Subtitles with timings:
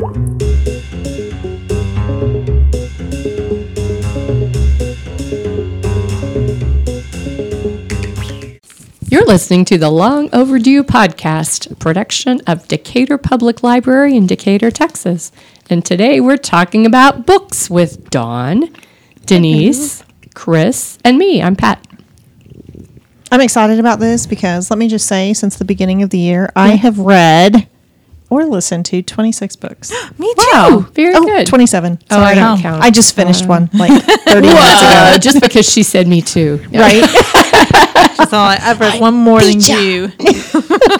[0.00, 0.06] You're
[9.26, 15.32] listening to the Long Overdue Podcast, production of Decatur Public Library in Decatur, Texas.
[15.68, 18.74] And today we're talking about books with Dawn,
[19.26, 20.02] Denise,
[20.34, 21.42] Chris, and me.
[21.42, 21.86] I'm Pat.
[23.30, 26.50] I'm excited about this because let me just say, since the beginning of the year,
[26.56, 27.68] I have read
[28.30, 29.90] or listened to 26 books.
[30.18, 31.46] Me Wow, very oh, good.
[31.46, 31.98] 27.
[32.10, 32.34] Oh, I Sorry.
[32.36, 32.82] don't count.
[32.82, 35.18] I just finished one like 30 minutes Uh, ago.
[35.18, 36.64] just because she said me too.
[36.70, 36.80] Yeah.
[36.82, 37.04] Right?
[38.30, 40.08] So I- I've read one more than you.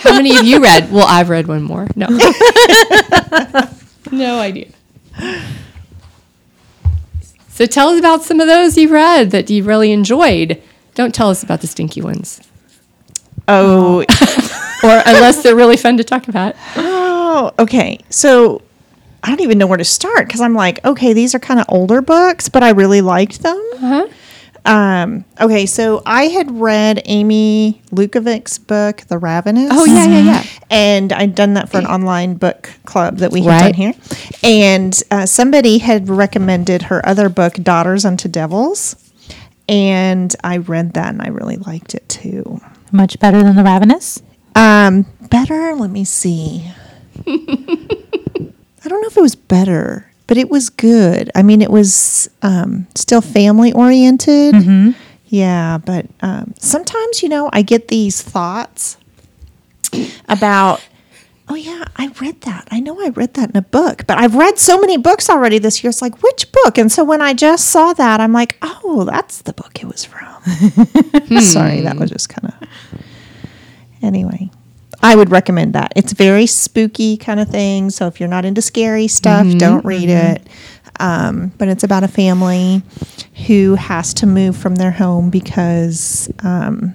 [0.01, 0.91] How many of you read?
[0.91, 1.87] Well, I've read one more.
[1.95, 2.07] No.
[4.11, 4.69] no idea.
[7.51, 10.63] So tell us about some of those you've read that you really enjoyed.
[10.95, 12.41] Don't tell us about the stinky ones.
[13.47, 14.01] Oh,
[14.83, 16.55] Or unless they're really fun to talk about.
[17.33, 17.97] Oh, okay.
[18.09, 18.61] So
[19.23, 21.67] I don't even know where to start because I'm like, okay, these are kind of
[21.69, 23.57] older books, but I really liked them.
[23.75, 24.09] Uh-huh.
[24.65, 29.71] Um, okay, so I had read Amy Lukavics's book, The Ravenous.
[29.73, 30.45] Oh, yeah, yeah, yeah.
[30.71, 33.95] And I'd done that for an online book club that we had done here.
[34.43, 38.97] And uh, somebody had recommended her other book, Daughters Unto Devils.
[39.69, 42.61] And I read that and I really liked it too.
[42.91, 44.21] Much better than the Ravenous.
[44.57, 46.73] Um, better, let me see.
[48.85, 51.31] I don't know if it was better, but it was good.
[51.35, 54.55] I mean, it was um, still family oriented.
[55.27, 58.97] Yeah, but um, sometimes, you know, I get these thoughts
[60.29, 60.85] about,
[61.49, 62.67] oh, yeah, I read that.
[62.73, 65.59] I know I read that in a book, but I've read so many books already
[65.59, 65.91] this year.
[65.91, 66.79] It's like, which book?
[66.79, 70.05] And so when I just saw that, I'm like, oh, that's the book it was
[70.05, 70.27] from.
[71.41, 72.69] Sorry, that was just kind of.
[74.03, 74.51] Anyway,
[75.03, 75.93] I would recommend that.
[75.97, 77.91] It's very spooky kind of thing.
[77.91, 80.47] So if you're not into scary stuff, don't read it.
[80.99, 82.83] Um, but it's about a family
[83.47, 86.95] who has to move from their home because um,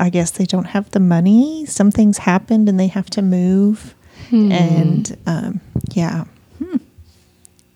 [0.00, 1.66] I guess they don't have the money.
[1.66, 3.94] Something's happened and they have to move.
[4.52, 5.60] And um,
[5.90, 6.24] yeah,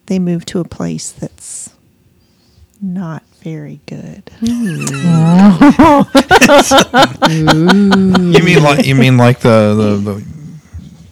[0.07, 1.71] they move to a place that's
[2.81, 4.25] not very good.
[4.41, 4.91] Mm.
[8.37, 10.25] You mean like you mean like the, the, the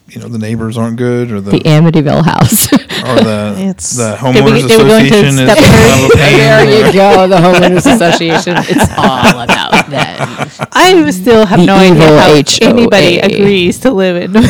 [0.08, 2.72] you know the neighbors aren't good or the, The Amityville house.
[2.72, 6.10] or the It's- the They were- homeowners they were going association is step kind of
[6.10, 7.28] a pain there you go.
[7.28, 8.54] The homeowners association.
[8.58, 10.48] It's all about them.
[10.72, 12.68] I still have The no idea evil how HOA.
[12.70, 14.40] anybody agrees to live in the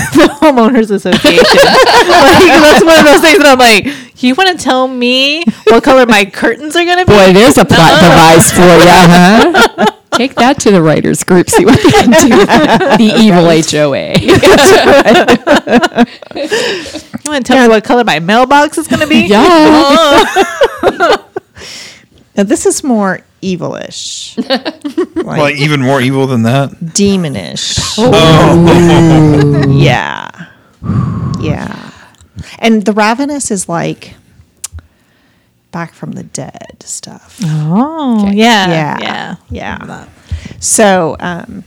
[0.40, 1.42] homeowners association.
[1.42, 5.84] like, that's one of those things that I'm like, you want to tell me what
[5.84, 7.12] color my curtains are going to be?
[7.12, 9.86] Boy, there's a plot device for you, huh?
[10.12, 11.48] Take that to the writers group.
[11.48, 12.28] See what they can do.
[12.98, 14.14] The evil HOA.
[17.24, 19.26] You want to tell me what color my mailbox is going to be?
[19.26, 20.24] Yeah.
[22.36, 24.36] Now, this is more evilish,
[25.16, 26.70] like like even more evil than that.
[26.70, 27.96] demonish.
[27.98, 29.70] Oh, oh.
[29.70, 30.30] Yeah.
[31.40, 31.87] Yeah.
[32.58, 34.14] And the ravenous is like
[35.70, 37.38] back from the dead stuff.
[37.44, 38.36] Oh, Okay.
[38.36, 38.68] yeah.
[38.68, 38.96] Yeah.
[39.00, 39.36] Yeah.
[39.86, 40.08] Yeah.
[40.60, 41.64] So, um,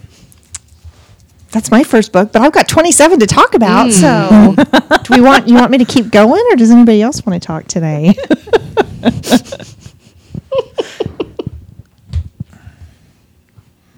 [1.51, 3.91] that's my first book, but I've got 27 to talk about.
[3.91, 4.55] So,
[5.03, 7.45] do we want you want me to keep going or does anybody else want to
[7.45, 8.13] talk today?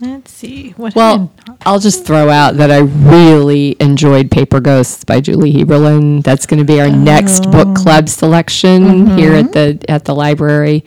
[0.03, 0.71] Let's see.
[0.71, 1.31] What Well,
[1.65, 6.21] I'll just throw out that I really enjoyed Paper Ghosts by Julie Heberlin.
[6.21, 10.83] That's going to be our next book club selection here at the at the library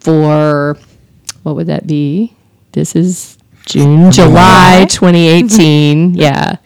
[0.00, 0.76] for
[1.42, 2.34] what would that be?
[2.72, 6.14] This is June, July 2018.
[6.14, 6.56] yeah.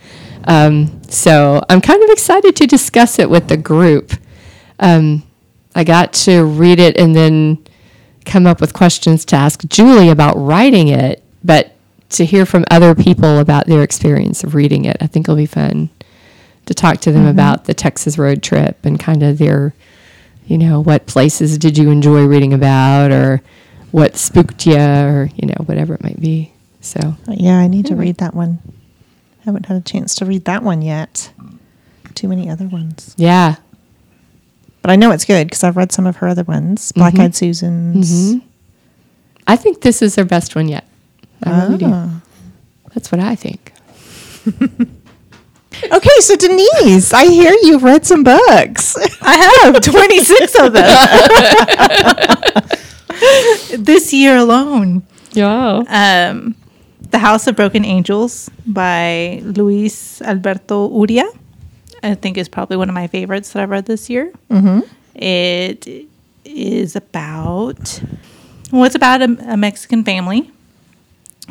[0.44, 4.12] Um, so I'm kind of excited to discuss it with the group.
[4.78, 5.22] Um,
[5.74, 7.62] I got to read it and then
[8.24, 11.76] come up with questions to ask Julie about writing it, but
[12.10, 15.46] to hear from other people about their experience of reading it, I think it'll be
[15.46, 15.90] fun
[16.66, 17.30] to talk to them mm-hmm.
[17.30, 19.74] about the Texas road trip and kind of their,
[20.46, 23.42] you know, what places did you enjoy reading about or
[23.90, 26.52] what spooked you or, you know, whatever it might be.
[26.80, 28.60] So, uh, yeah, I need to read that one.
[29.44, 31.32] Haven't had a chance to read that one yet.
[32.14, 33.14] Too many other ones.
[33.16, 33.56] yeah.
[34.82, 36.92] But I know it's good because I've read some of her other ones.
[36.92, 37.22] Black mm-hmm.
[37.22, 38.10] Eyed Susans.
[38.10, 38.46] Mm-hmm.
[39.46, 40.86] I think this is her best one yet.
[41.44, 41.86] I really do.
[41.88, 42.20] Ah.
[42.94, 43.72] That's what I think.
[45.84, 48.96] Okay, so Denise, I hear you've read some books.
[49.22, 50.84] I have 26 of them.
[53.84, 55.02] this year alone.
[55.32, 55.82] Yeah.
[55.88, 56.54] Um,
[57.10, 61.24] the House of Broken Angels by Luis Alberto Urrea.
[62.02, 64.32] I think is probably one of my favorites that I've read this year.
[64.50, 64.80] Mm-hmm.
[65.14, 66.06] It
[66.44, 68.02] is about
[68.72, 70.50] well, it's about a, a Mexican family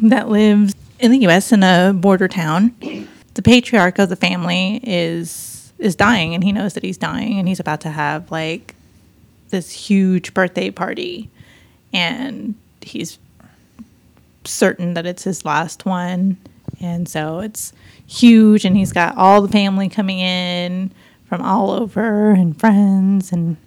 [0.02, 1.52] that lives in the U.S.
[1.52, 2.74] in a border town.
[3.34, 7.48] The patriarch of the family is is dying, and he knows that he's dying, and
[7.48, 8.76] he's about to have like
[9.50, 11.30] this huge birthday party,
[11.94, 13.18] and he's
[14.44, 16.38] certain that it's his last one,
[16.82, 17.74] and so it's
[18.06, 20.92] huge, and he's got all the family coming in
[21.28, 23.58] from all over and friends, and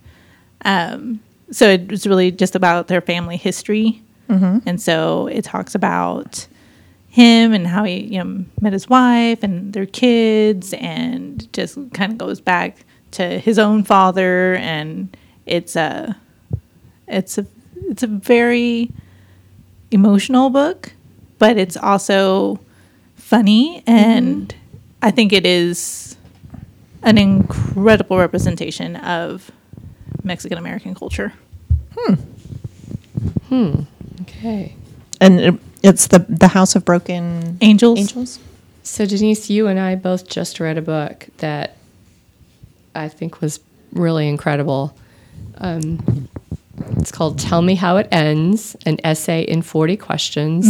[0.65, 1.21] um,
[1.51, 4.59] so it was really just about their family history, Mm-hmm.
[4.67, 6.47] and so it talks about
[7.09, 12.13] him and how he you know met his wife and their kids and just kind
[12.13, 14.55] of goes back to his own father.
[14.57, 15.15] And
[15.45, 16.17] it's a
[17.07, 17.47] it's a
[17.89, 18.91] it's a very
[19.91, 20.93] emotional book
[21.39, 22.61] but it's also
[23.17, 23.83] funny.
[23.87, 24.59] And mm-hmm.
[25.03, 26.17] i think it is
[27.03, 29.51] an incredible representation of
[30.23, 31.33] mexican american culture
[31.99, 32.15] hmm.
[33.49, 33.81] Hmm.
[34.23, 34.75] Okay.
[35.21, 38.39] And it, it's the the House of Broken angels Angels.
[38.83, 41.77] So Denise, you and I both just read a book that
[42.95, 43.61] I think was
[43.93, 44.97] really incredible.
[45.59, 46.29] Um,
[46.99, 50.67] it's called "Tell Me How It Ends: An Essay in Forty Questions,"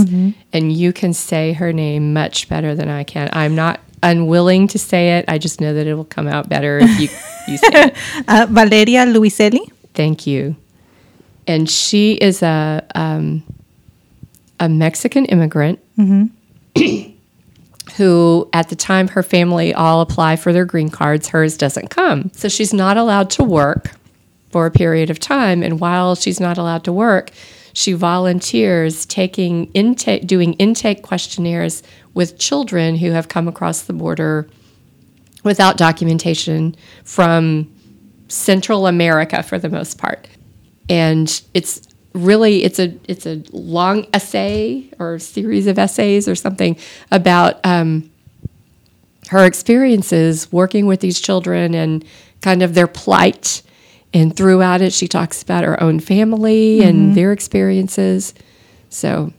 [0.52, 3.30] and you can say her name much better than I can.
[3.32, 5.24] I'm not unwilling to say it.
[5.28, 7.08] I just know that it will come out better if you
[7.48, 7.96] you say it.
[8.28, 9.60] uh, valeria luiselli
[9.94, 10.56] Thank you.
[11.46, 13.42] And she is a um,
[14.60, 15.80] a Mexican immigrant
[17.96, 21.28] who, at the time, her family all apply for their green cards.
[21.28, 23.90] Hers doesn't come, so she's not allowed to work
[24.50, 25.62] for a period of time.
[25.62, 27.32] And while she's not allowed to work,
[27.72, 31.82] she volunteers taking intake, doing intake questionnaires
[32.14, 34.46] with children who have come across the border
[35.42, 37.72] without documentation from
[38.28, 40.28] Central America for the most part.
[40.88, 46.76] And it's really it's a it's a long essay or series of essays or something
[47.10, 48.10] about um,
[49.28, 52.04] her experiences working with these children and
[52.40, 53.62] kind of their plight.
[54.14, 58.34] And throughout it, she talks about her own family and their experiences.
[58.90, 59.32] So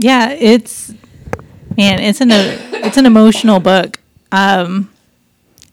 [0.00, 0.92] yeah it's
[1.76, 3.98] man it's an it's an emotional book
[4.32, 4.90] um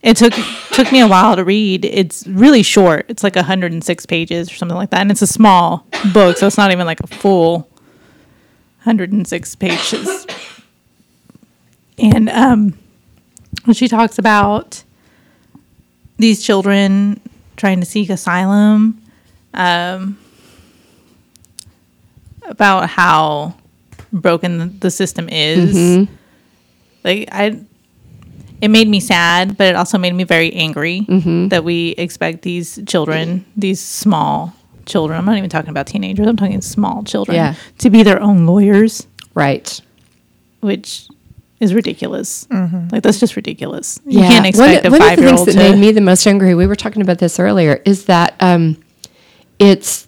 [0.01, 0.33] it took
[0.71, 1.85] took me a while to read.
[1.85, 3.05] It's really short.
[3.09, 5.01] It's like 106 pages or something like that.
[5.01, 7.59] And it's a small book so it's not even like a full
[8.83, 10.27] 106 pages.
[11.97, 12.77] And um
[13.73, 14.83] she talks about
[16.17, 17.19] these children
[17.57, 19.01] trying to seek asylum
[19.53, 20.17] um
[22.45, 23.55] about how
[24.13, 26.07] broken the, the system is.
[27.03, 27.59] Like I,
[28.61, 31.05] it made me sad, but it also made me very angry
[31.49, 34.53] that we expect these children, these small
[34.85, 35.17] children.
[35.19, 36.27] I'm not even talking about teenagers.
[36.27, 37.55] I'm talking small children Yeah.
[37.79, 39.05] to be their own lawyers,
[39.35, 39.79] right.
[40.61, 41.07] which
[41.59, 42.47] is ridiculous.
[42.91, 43.99] Like that's just ridiculous.
[44.05, 44.27] You Yeah.
[44.29, 45.57] can't expect one, a one of five the things that to.
[45.57, 48.77] made me the most angry, we were talking about this earlier, is that um,
[49.59, 50.07] it's,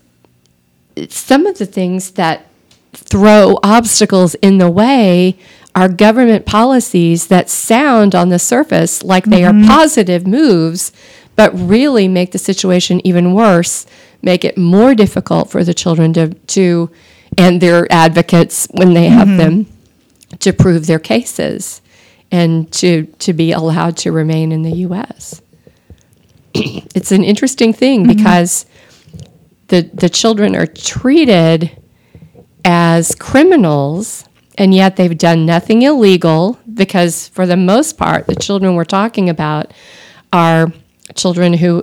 [0.95, 2.45] it's some of the things that
[2.93, 5.37] throw obstacles in the way
[5.79, 9.67] are government policies that sound on the surface like they are mm-hmm.
[9.67, 10.91] positive moves,
[11.37, 13.85] but really make the situation even worse,
[14.21, 16.89] make it more difficult for the children to, to
[17.37, 19.37] and their advocates when they have mm-hmm.
[19.37, 19.67] them
[20.39, 21.81] to prove their cases
[22.29, 25.41] and to to be allowed to remain in the US.
[26.53, 28.17] it's an interesting thing mm-hmm.
[28.17, 28.65] because
[29.67, 31.71] the the children are treated
[32.65, 34.25] as criminals
[34.59, 39.29] and yet they've done nothing illegal because for the most part the children we're talking
[39.29, 39.73] about
[40.31, 40.71] are
[41.15, 41.81] children who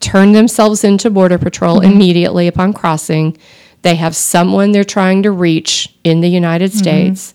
[0.00, 1.92] turn themselves into border patrol mm-hmm.
[1.92, 3.36] immediately upon crossing.
[3.82, 6.78] They have someone they're trying to reach in the united mm-hmm.
[6.78, 7.34] states.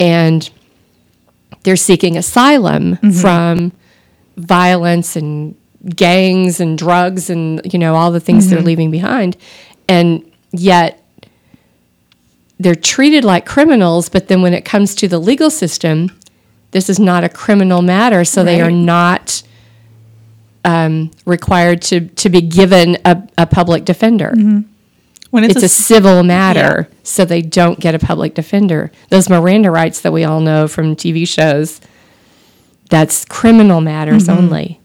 [0.00, 0.48] And
[1.64, 3.10] they're seeking asylum mm-hmm.
[3.10, 3.72] from
[4.36, 5.56] violence and
[5.94, 9.36] gangs and drugs and you know all the things they're leaving behind.
[9.88, 11.04] And yet
[12.58, 16.10] they're treated like criminals but then when it comes to the legal system
[16.72, 19.42] this is not a criminal matter so they are not
[20.64, 24.34] um, required to to be given a, a public defender
[25.30, 28.90] when it's, it's, a, a, civil matter, so they don't get a public defender.
[29.10, 31.80] Those Miranda rights that we all know from TV shows,
[32.88, 34.38] that's criminal matters Mm-hmm.
[34.38, 34.80] only.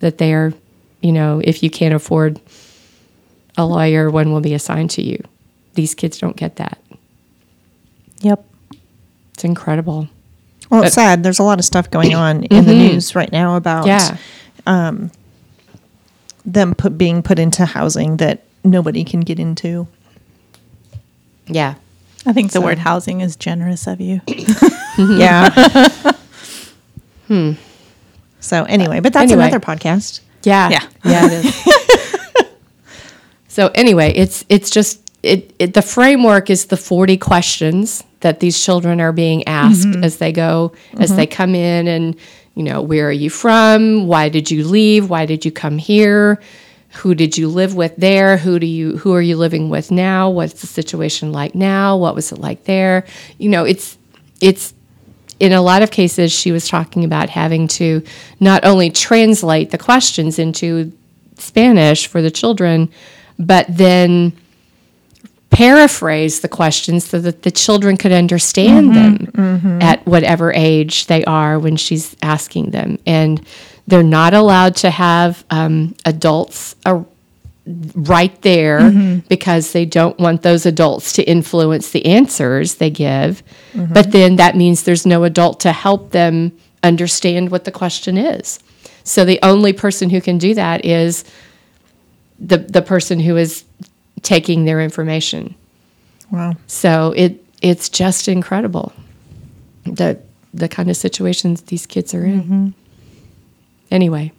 [0.00, 0.52] That they are,
[1.00, 2.40] you know, if you can't afford
[3.56, 5.22] a lawyer, one will be assigned to you.
[5.74, 6.78] These kids don't get that.
[8.22, 8.44] Yep.
[9.34, 10.08] It's incredible.
[10.70, 11.22] Well, it's uh, sad.
[11.22, 12.92] There's a lot of stuff going on in the mm-hmm.
[12.94, 14.16] news right now about Yeah.
[14.66, 15.10] Um,
[16.44, 19.86] them put, being put into housing that nobody can get into.
[21.46, 21.74] Yeah.
[22.24, 24.20] I think the word housing is generous of you.
[24.98, 25.48] Yeah.
[27.26, 27.52] hmm.
[28.40, 29.48] So anyway, but that's Anyway.
[29.48, 30.20] another podcast.
[30.42, 30.68] Yeah.
[30.68, 30.86] Yeah.
[31.02, 32.46] Yeah, it is.
[33.48, 38.62] so anyway, it's it's just it, it the framework is the 40 questions that these
[38.62, 40.04] children are being asked mm-hmm.
[40.04, 41.16] as they go as mm-hmm.
[41.16, 42.16] they come in and
[42.54, 44.06] you know, where are you from?
[44.06, 45.08] Why did you leave?
[45.08, 46.40] Why did you come here?
[46.96, 48.36] Who did you live with there?
[48.36, 50.28] Who do you who are you living with now?
[50.28, 51.96] What's the situation like now?
[51.96, 53.06] What was it like there?
[53.38, 53.96] You know, it's
[54.40, 54.74] it's
[55.40, 58.02] in a lot of cases, she was talking about having to
[58.38, 60.92] not only translate the questions into
[61.36, 62.90] Spanish for the children,
[63.38, 64.32] but then
[65.52, 69.24] paraphrase the questions so that the children could understand mm-hmm.
[69.24, 69.82] them mm-hmm.
[69.82, 72.98] at whatever age they are when she's asking them.
[73.06, 73.46] And
[73.86, 76.74] they're not allowed to have um, adults
[77.94, 79.18] right there mm-hmm.
[79.28, 83.42] because they don't want those adults to influence the answers they give.
[83.74, 88.58] But then that means there's no adult to help them understand what the question is.
[89.04, 91.24] So the only person who can do that is
[92.38, 93.64] the the person who is
[94.20, 95.54] taking their information.
[96.30, 96.54] Wow.
[96.66, 98.92] So it it's just incredible
[99.84, 100.18] the
[100.54, 102.42] the kind of situations these kids are in.
[102.42, 102.68] Mm-hmm.
[103.90, 104.32] Anyway,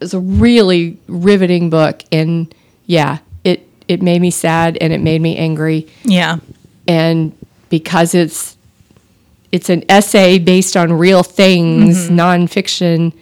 [0.00, 2.54] it's a really riveting book, and
[2.86, 6.38] yeah, it it made me sad and it made me angry, Yeah.
[6.86, 7.32] and
[7.68, 8.56] because it's
[9.50, 12.18] it's an essay based on real things, mm-hmm.
[12.18, 13.12] nonfiction.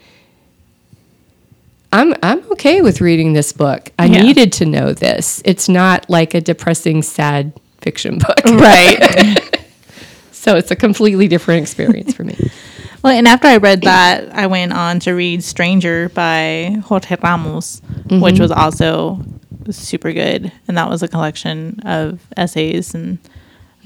[1.97, 3.91] I'm I'm okay with reading this book.
[3.99, 4.21] I Yeah.
[4.23, 5.41] needed to know this.
[5.45, 8.39] It's not like a depressing, sad fiction book.
[8.45, 9.41] Right.
[10.33, 12.37] So it's a completely different experience for me.
[13.03, 17.83] well, and after I read that, I went on to read Stranger by Jorge Ramos,
[18.09, 19.25] which was also
[19.71, 20.53] super good.
[20.69, 23.19] And that was a collection of essays and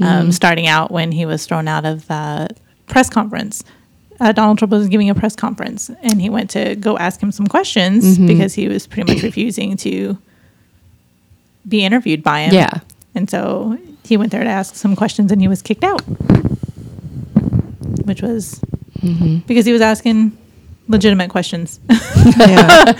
[0.02, 3.64] um, starting out when he was thrown out of that press conference.
[4.20, 7.32] Uh, Donald Trump was giving a press conference, and he went to go ask him
[7.32, 10.18] some questions because he was pretty much refusing to
[11.66, 12.52] be interviewed by him.
[12.54, 12.80] Yeah.
[13.14, 16.02] And so he went there to ask some questions and he was kicked out.
[18.04, 18.60] Which was
[19.46, 20.36] because he was asking
[20.88, 21.80] legitimate questions.
[22.38, 22.94] Yeah.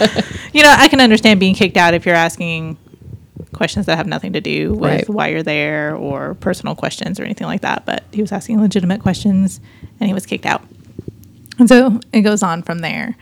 [0.55, 2.79] you know, I can understand being kicked out if you're asking
[3.53, 5.09] questions that have nothing to do with Right.
[5.09, 7.85] why you're there or personal questions or anything like that.
[7.85, 9.61] But he was asking legitimate questions
[10.01, 10.63] and he was kicked out.
[11.61, 13.17] And so it goes on from there.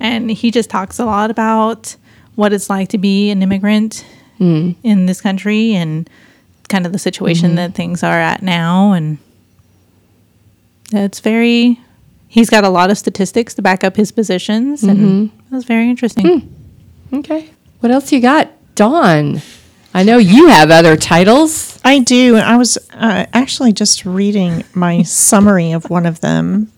[0.00, 1.94] And he just talks a lot about
[2.34, 4.04] what it's like to be an immigrant
[4.38, 4.72] hmm.
[4.82, 6.10] in this country and
[6.68, 7.56] kind of the situation mm-hmm.
[7.56, 8.92] that things are at now.
[8.92, 9.18] And
[10.90, 11.78] it's very,
[12.26, 14.82] he's got a lot of statistics to back up his positions.
[14.82, 15.38] And mm-hmm.
[15.46, 16.40] it was very interesting.
[16.40, 17.16] Hmm.
[17.16, 17.50] Okay.
[17.80, 19.42] What else you got, Dawn?
[19.94, 21.78] I know you have other titles.
[21.84, 22.36] I do.
[22.36, 26.72] I was uh, actually just reading my summary of one of them.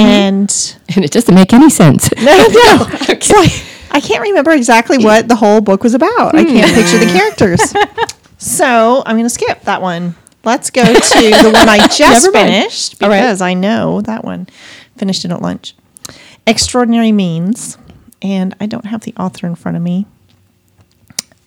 [0.00, 2.10] And And it doesn't make any sense.
[2.16, 2.86] no, no.
[3.08, 6.34] Like, I can't remember exactly what the whole book was about.
[6.34, 7.74] I can't picture the characters.
[8.38, 10.14] So I'm going to skip that one.
[10.44, 13.20] Let's go to the one I just Never finished All right.
[13.20, 14.48] because I know that one.
[14.96, 15.74] Finished it at lunch.
[16.46, 17.78] Extraordinary Means.
[18.22, 20.06] And I don't have the author in front of me.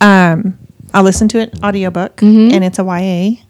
[0.02, 0.58] Um,
[0.94, 3.42] I listened to it audiobook and it's a YA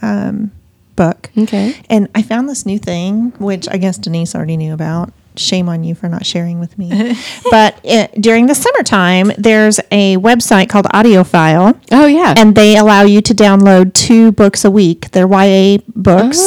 [0.00, 0.50] um,
[0.98, 1.30] book.
[1.38, 1.74] Okay.
[1.88, 5.12] And I found this new thing, which I guess Denise already knew about.
[5.36, 6.88] Shame on you for not sharing with me.
[7.50, 12.34] but it, during the summertime, there's a website called AudioFile, Oh yeah.
[12.36, 15.12] and they allow you to download two books a week.
[15.12, 16.40] They're YA books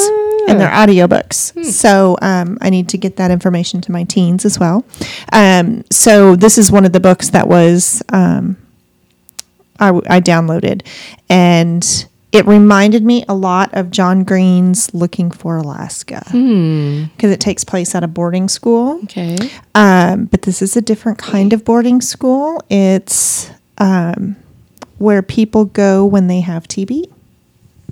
[0.50, 1.63] and they're audiobooks.
[1.65, 4.84] So um, I need to get that information to my teens as well.
[5.31, 8.58] Um, so this is one of the books that was um,
[9.79, 10.86] I, I downloaded,
[11.29, 17.63] and it reminded me a lot of John Green's Looking for Alaska because it takes
[17.63, 19.00] place at a boarding school.
[19.03, 19.38] okay.
[19.75, 22.61] Um, but this is a different kind of boarding school.
[22.69, 24.35] It's um,
[24.97, 27.11] where people go when they have TB,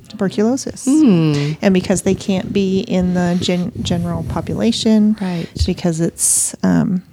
[0.08, 5.48] tuberculosis, and because they can't be in the gen- general population, Right.
[5.66, 7.04] Because it's um,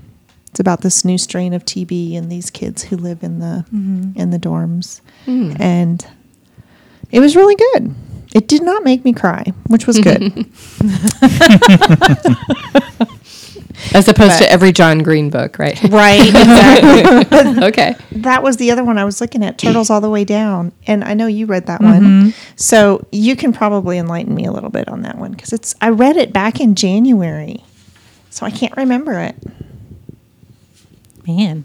[0.50, 4.30] it's about this new strain of TB and these kids who live in the in
[4.30, 6.06] the dorms, and
[7.10, 7.94] it was really good.
[8.34, 10.22] It did not make me cry, which was good.
[13.94, 15.80] As opposed But- to every John Green book, right?
[15.84, 16.26] Right.
[16.28, 17.64] Exactly.
[17.64, 17.94] okay.
[18.12, 20.72] that was the other one I was looking at, Turtles All the Way Down.
[20.86, 22.00] And I know you read that one.
[22.02, 22.28] Mm-hmm.
[22.56, 25.90] So you can probably enlighten me a little bit on that one because it's I
[25.90, 27.62] read it back in January.
[28.30, 29.36] So I can't remember it.
[31.26, 31.64] Man,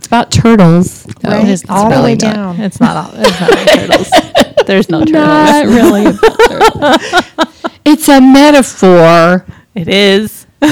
[0.00, 1.04] It's about turtles.
[1.20, 1.28] though.
[1.30, 1.46] Right.
[1.48, 2.60] it's all the really way not- down.
[2.60, 2.96] It's not.
[2.96, 4.10] All, it's not turtles.
[4.66, 5.12] There's no turtles.
[5.14, 7.70] Not really about turtles.
[7.84, 9.44] it's a metaphor.
[9.74, 10.46] It is.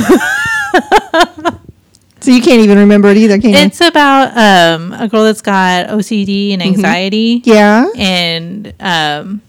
[2.21, 3.57] So you can't even remember it either, can you?
[3.57, 7.41] It's about um, a girl that's got OCD and anxiety.
[7.45, 7.87] yeah.
[7.97, 9.41] and um,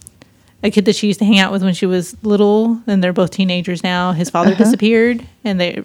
[0.64, 3.12] a kid that she used to hang out with when she was little, and they're
[3.12, 4.12] both teenagers now.
[4.12, 4.64] His father Uh-huh.
[4.66, 5.82] disappeared, and they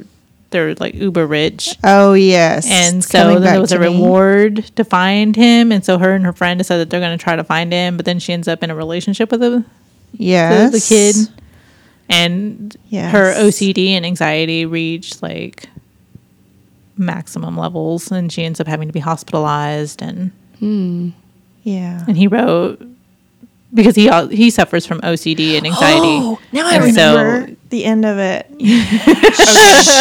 [0.54, 2.66] they're like uber rich, Oh yes.
[2.70, 3.88] and so coming then there was a me.
[3.88, 7.22] reward to find him, and so her and her friend decided that they're going to
[7.22, 9.64] try to find him, but then she ends up in a relationship with the the,
[10.16, 10.72] Yes.
[10.72, 11.16] the kid,
[12.08, 15.68] and her OCD and anxiety reach like
[16.96, 20.30] maximum levels, and she ends up having to be hospitalized and.
[20.60, 21.10] Hmm.
[21.64, 22.04] Yeah.
[22.06, 22.80] and he wrote
[23.74, 26.18] because he he suffers from OCD and anxiety.
[26.20, 28.46] Oh, now I And so- remember the end of it.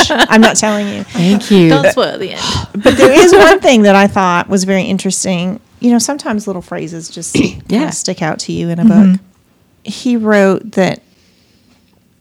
[0.05, 0.25] Okay.
[0.29, 1.03] I'm not telling you.
[1.03, 1.69] Thank you.
[1.69, 2.41] Don't spoil the end.
[2.83, 5.59] But there is one thing that I thought was very interesting.
[5.79, 7.59] You know, sometimes little phrases just Yeah.
[7.67, 7.89] yeah.
[7.89, 9.19] stick out to you in a book.
[9.83, 11.01] He wrote that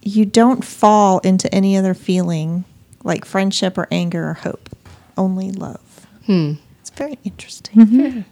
[0.02, 2.64] you don't fall into any other feeling
[3.04, 4.68] like friendship or anger or hope,
[5.16, 6.06] only love.
[6.26, 6.54] Hmm.
[6.80, 8.24] It's very interesting.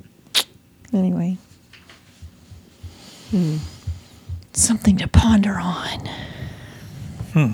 [0.93, 1.39] Anyway.
[4.53, 6.09] Something to ponder on.
[7.33, 7.51] Hmm.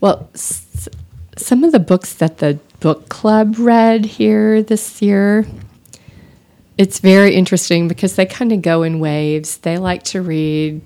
[0.00, 0.88] Well, s-
[1.36, 5.46] some of the books that the book club read here this year,
[6.78, 9.58] it's very interesting because they kind of go in waves.
[9.58, 10.80] They like to read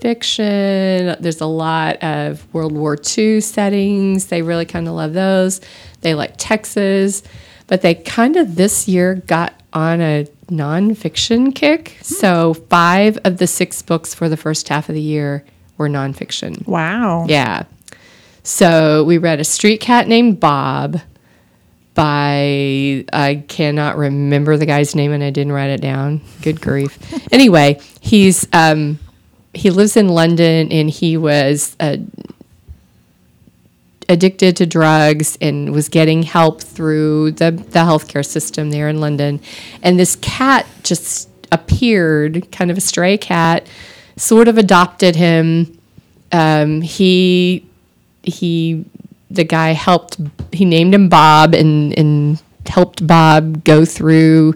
[0.00, 1.16] fiction.
[1.20, 4.26] There's a lot of World War II settings.
[4.26, 5.60] They really kind of love those.
[6.02, 7.22] They like Texas,
[7.66, 11.96] but they kind of this year got on a nonfiction kick.
[12.02, 15.44] So five of the six books for the first half of the year
[15.76, 16.66] were nonfiction.
[16.66, 17.26] Wow.
[17.28, 17.64] Yeah.
[18.42, 21.00] So we read A Street Cat Named Bob
[21.94, 26.20] by, I cannot remember the guy's name and I didn't write it down.
[26.42, 26.98] Good grief.
[27.32, 28.98] anyway, he's, um,
[29.54, 31.96] he lives in London and he was uh,
[34.08, 39.40] addicted to drugs and was getting help through the, the healthcare system there in London.
[39.82, 43.66] And this cat just appeared, kind of a stray cat,
[44.16, 45.78] sort of adopted him.
[46.32, 47.66] Um, he
[48.22, 48.84] he
[49.30, 50.18] the guy helped
[50.52, 54.54] he named him Bob and and helped Bob go through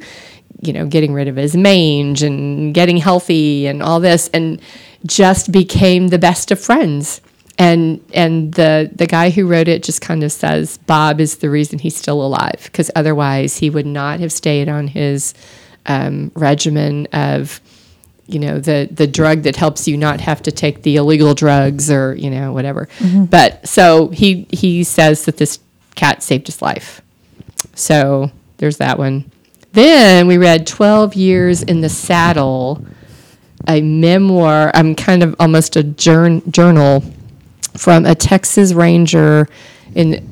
[0.60, 4.60] you know getting rid of his mange and getting healthy and all this and
[5.06, 7.20] just became the best of friends
[7.58, 11.50] and and the the guy who wrote it just kind of says Bob is the
[11.50, 15.34] reason he's still alive because otherwise he would not have stayed on his
[15.86, 17.60] um, regimen of
[18.26, 21.90] you know the the drug that helps you not have to take the illegal drugs
[21.90, 22.88] or you know whatever.
[23.26, 25.58] But so he he says that this
[25.96, 27.02] cat saved his life.
[27.74, 29.30] So there's that one.
[29.72, 32.84] Then we read 12 years in the saddle
[33.66, 37.02] a memoir i'm kind of almost a journ- journal
[37.78, 39.48] from a texas ranger
[39.94, 40.28] in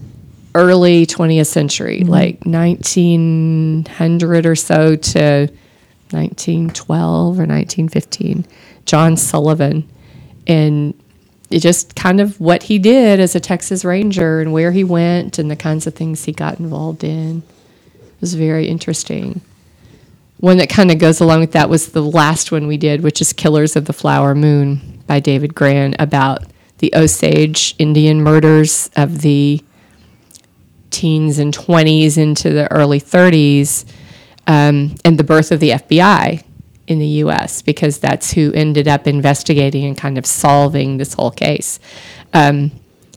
[0.55, 2.11] early 20th century mm-hmm.
[2.11, 5.49] like 1900 or so to
[6.11, 8.47] 1912 or 1915,
[8.85, 9.89] John Sullivan.
[10.47, 10.95] And
[11.51, 15.39] it just kind of what he did as a Texas Ranger and where he went
[15.39, 17.43] and the kinds of things he got involved in
[18.21, 19.41] was very interesting.
[20.39, 23.21] One that kind of goes along with that was the last one we did, which
[23.21, 26.45] is Killers of the Flower Moon by David Grann about
[26.79, 29.63] the Osage Indian murders of the
[30.91, 33.85] teens and 20s into the early 30s
[34.47, 36.43] um, and the birth of the FBI
[36.87, 41.31] in the US because that's who ended up investigating and kind of solving this whole
[41.31, 41.79] case.
[42.33, 42.73] Um,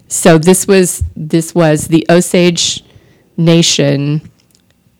[0.08, 2.84] so this was this was the Osage
[3.38, 4.30] Nation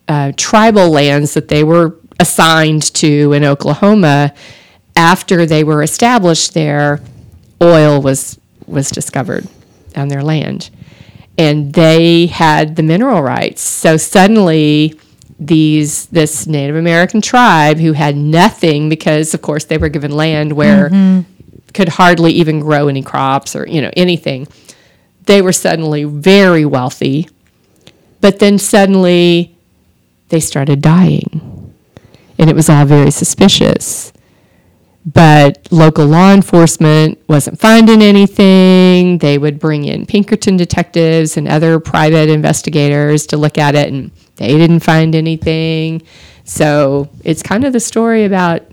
[0.08, 4.34] uh, tribal lands that they were assigned to in Oklahoma
[4.96, 7.02] after they were established there.
[7.62, 8.39] Oil was
[8.70, 9.48] was discovered
[9.96, 10.70] on their land,
[11.38, 13.62] and they had the mineral rights.
[13.62, 15.00] So suddenly
[15.40, 20.52] these this Native American tribe who had nothing because of course they were given land
[20.54, 21.22] where mm-hmm.
[21.74, 24.48] could hardly even grow any crops or you know anything.
[25.26, 27.30] They were suddenly very wealthy,
[28.20, 29.56] but then suddenly
[30.30, 31.74] they started dying,
[32.38, 34.12] and it was all very suspicious
[35.14, 39.18] but local law enforcement wasn't finding anything.
[39.18, 44.12] They would bring in Pinkerton detectives and other private investigators to look at it, and
[44.36, 46.04] they didn't find anything.
[46.44, 48.64] So it's kind of the story about,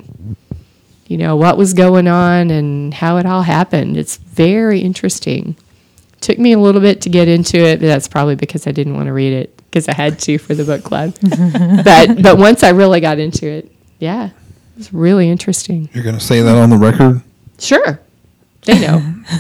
[1.07, 3.97] you know, what was going on and how it all happened.
[3.97, 5.57] It's very interesting.
[6.21, 8.95] Took me a little bit to get into it, but that's probably because I didn't
[8.95, 11.15] want to read it because I had to for the book club.
[11.85, 14.31] but but once I really got into it, yeah,
[14.77, 15.89] it's really interesting.
[15.93, 17.23] You're going to say that on the record?
[17.59, 18.01] Sure.
[18.63, 19.01] They know.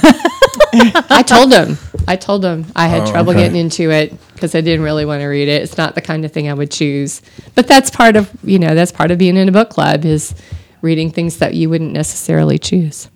[1.10, 1.76] I told them.
[2.08, 3.40] I told them I had Oh, trouble okay.
[3.42, 5.62] getting into it because I didn't really want to read it.
[5.62, 7.22] It's not the kind of thing I would choose.
[7.54, 10.34] But that's part of, you know, that's part of being in a book club is
[10.82, 13.10] reading things that you wouldn't necessarily choose.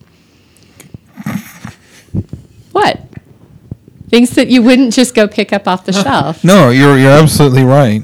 [2.72, 3.00] What?
[4.08, 6.42] Things that you wouldn't just go pick up off the shelf.
[6.42, 8.00] No, you're you're absolutely right.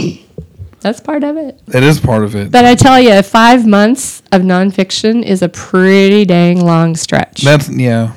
[0.87, 1.61] That's part of it.
[1.66, 2.53] That is part of it.
[2.53, 7.42] But I tell you, five months of nonfiction is a pretty dang long stretch.
[7.42, 8.12] That's yeah.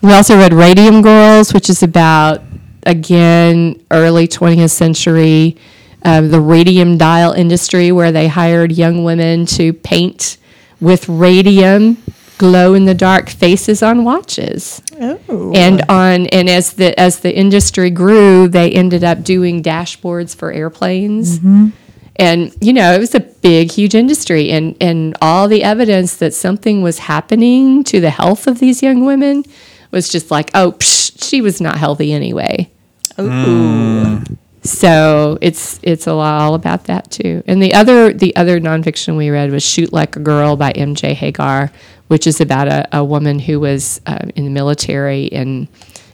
[0.00, 2.40] We also read Radium Girls, which is about,
[2.84, 5.58] again, early 20th century,
[6.06, 10.38] uh, the radium dial industry, where they hired young women to paint
[10.80, 11.98] with radium
[12.38, 14.80] glow in the dark faces on watches.
[15.00, 15.52] Oh.
[15.54, 20.52] And on and as the as the industry grew, they ended up doing dashboards for
[20.52, 21.38] airplanes.
[21.38, 21.68] Mm-hmm.
[22.16, 26.34] And you know, it was a big, huge industry, and and all the evidence that
[26.34, 29.44] something was happening to the health of these young women
[29.90, 32.70] was just like, oh, psh, she was not healthy anyway.
[33.16, 34.24] Oh.
[34.24, 34.34] Hmm.
[34.62, 37.42] So it's it's a lot all about that too.
[37.46, 41.14] And the other the other nonfiction we read was Shoot Like a Girl by M.J.
[41.14, 41.70] Hegar,
[42.08, 45.68] which is about a, a woman who was uh, in the military and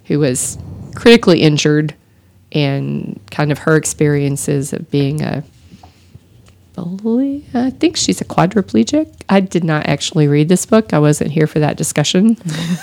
[0.04, 0.58] who was
[0.94, 1.94] critically injured,
[2.52, 5.42] and kind of her experiences of being a
[7.54, 9.12] I think she's a quadriplegic.
[9.28, 10.92] I did not actually read this book.
[10.92, 12.36] I wasn't here for that discussion.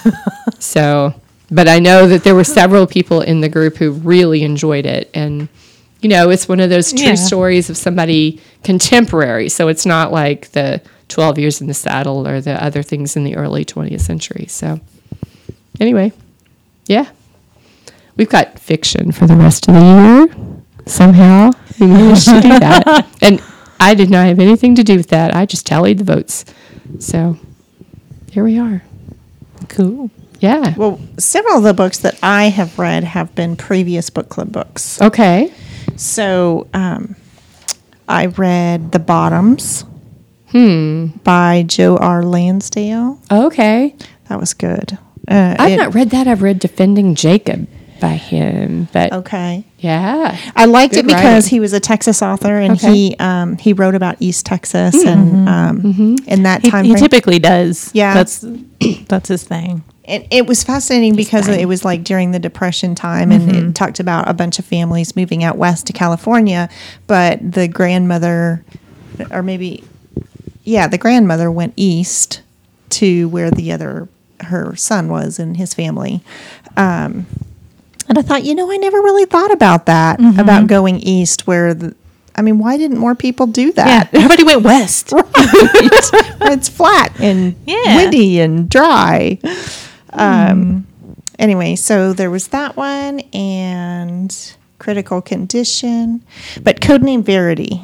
[0.60, 1.13] so,
[1.52, 5.10] but I know that there were several people in the group who really enjoyed it.
[5.14, 5.50] And,
[6.02, 7.16] you know, it's one of those true Yeah.
[7.16, 9.50] stories of somebody contemporary.
[9.50, 13.24] So it's not like the 12 years in the saddle or the other things in
[13.26, 14.46] the early 20th century.
[14.48, 14.80] So,
[15.80, 16.14] anyway,
[16.88, 17.08] yeah.
[18.18, 20.28] We've got fiction for the rest of the year.
[20.86, 23.08] Somehow we managed to do that.
[23.22, 23.42] And
[23.80, 25.36] I did not have anything to do with that.
[25.36, 26.46] I just tallied the votes.
[27.00, 27.38] So
[28.32, 28.84] here we are.
[29.70, 30.10] Cool.
[30.41, 30.73] Yeah.
[30.75, 35.01] Well, several of the books that I have read have been previous book club books.
[35.01, 35.54] Okay.
[35.95, 37.15] So um,
[38.10, 39.86] I read The Bottoms
[40.54, 42.23] by Joe R.
[42.23, 43.19] Lansdale.
[43.32, 43.95] Okay.
[44.30, 44.97] That was good.
[45.27, 46.27] Uh, I've it- not read that.
[46.27, 47.67] I've read Defending Jacob
[48.01, 48.88] by him.
[48.91, 49.63] But Okay.
[49.77, 50.36] yeah.
[50.56, 51.49] I liked it because writing.
[51.49, 52.91] he was a Texas author and Okay.
[52.93, 57.01] he um, he wrote about East Texas and um, in that He, time he frame.
[57.04, 57.91] typically does.
[57.93, 58.15] Yeah.
[58.15, 58.43] That's
[59.08, 59.84] that's his thing.
[60.04, 64.00] It, it was fascinating because it was like during the depression time and it talked
[64.00, 66.70] about a bunch of families moving out west to california
[67.08, 68.64] but the grandmother
[69.32, 69.84] or maybe
[70.64, 72.42] yeah the grandmother went east
[72.90, 74.08] to where the other
[74.42, 76.22] her son was and his family
[76.78, 77.26] um,
[78.10, 81.74] and i thought you know i never really thought about that about going east where
[81.74, 81.96] the
[82.34, 84.12] I mean, why didn't more people do that?
[84.14, 85.12] Everybody went west.
[85.12, 85.22] Where
[86.54, 87.98] it's flat and Yeah.
[87.98, 89.38] windy and dry.
[90.13, 90.88] Um,
[91.41, 96.24] Anyway, so there was that one and critical condition,
[96.62, 97.82] but codename Verity.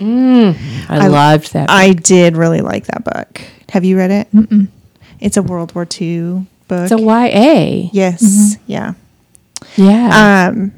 [0.00, 1.68] I, loved that.
[1.68, 3.42] I did really like that book.
[3.70, 4.32] Have you read it?
[4.32, 4.68] Mm-mm.
[5.20, 6.90] It's a World War II book.
[6.90, 7.90] it's a YA.
[7.92, 8.94] yes, yeah.
[9.76, 10.48] Yeah.
[10.54, 10.72] Um,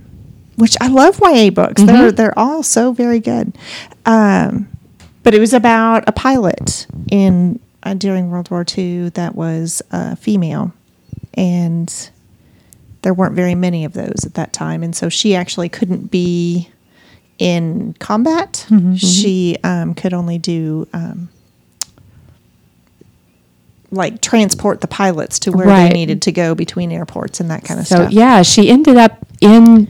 [0.57, 1.81] which I love YA books.
[1.81, 3.57] They're they're all so very good.
[4.05, 4.69] Um,
[5.23, 10.15] but it was about a pilot in uh, during World War II that was uh,
[10.17, 10.73] female,
[11.35, 12.11] and
[13.03, 16.69] there weren't very many of those at that time, and so she actually couldn't be
[17.39, 18.67] in combat.
[18.97, 20.87] She um, could only do.
[20.93, 21.29] Um,
[23.93, 25.89] like transport the pilots to where Right.
[25.89, 27.99] they needed to go between airports and that kind of stuff.
[27.99, 28.13] so stuff.
[28.13, 29.87] yeah, she ended up in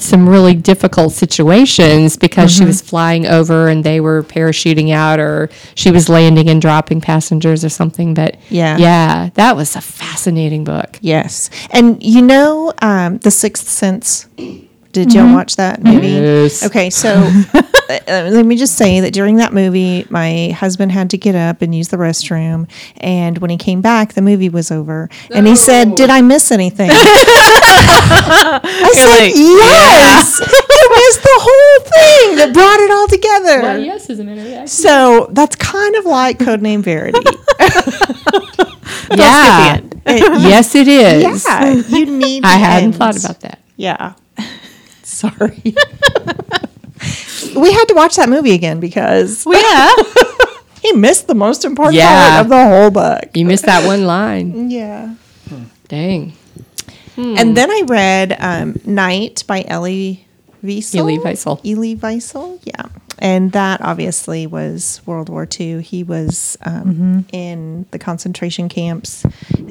[0.00, 2.62] some really difficult situations because Mm-hmm.
[2.62, 7.00] she was flying over and they were parachuting out or she was landing and dropping
[7.00, 8.76] passengers or something but Yeah.
[8.78, 14.26] yeah that was a fascinating book Yes, and you know, um, the Sixth Sense.
[14.92, 16.08] Did y'all watch that movie?
[16.08, 16.64] Yes.
[16.64, 17.10] Okay, so
[17.88, 21.74] let me just say that during that movie, my husband had to get up and
[21.74, 25.94] use the restroom, and when he came back, the movie was over, and he said,
[25.94, 28.60] "Did I miss anything?" I
[28.94, 33.62] said, like, "Yes, you missed the whole whole thing that brought it all together.
[33.62, 34.68] Well, yes is a minute.
[34.68, 37.18] So that's kind of like Codename Verity.
[39.10, 39.80] Yeah.
[40.06, 41.44] yes, it is.
[41.44, 42.44] yeah, you need.
[42.44, 43.58] I hadn't thought about that.
[43.76, 44.14] Yeah.
[45.02, 45.74] Sorry.
[47.56, 49.92] We had to watch that movie again because Well, yeah.
[50.82, 52.30] he missed the most important Yeah.
[52.30, 53.24] part of the whole book.
[53.34, 54.70] You missed that one line.
[54.78, 55.14] Yeah.
[55.88, 56.32] Dang.
[57.16, 60.26] And then I read um, Night by Ellie
[60.62, 60.98] Wiesel.
[61.00, 61.58] Elie Wiesel.
[61.64, 62.84] Elie Wiesel, yeah.
[63.20, 65.82] And that obviously was World War II.
[65.82, 69.24] He was um, in the concentration camps.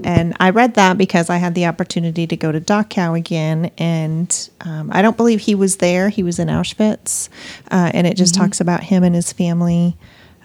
[0.04, 3.72] And I read that because I had the opportunity to go to Dachau again.
[3.78, 7.30] And um, I don't believe he was there, he was in Auschwitz.
[7.72, 9.96] Uh, and it just talks about him and his family.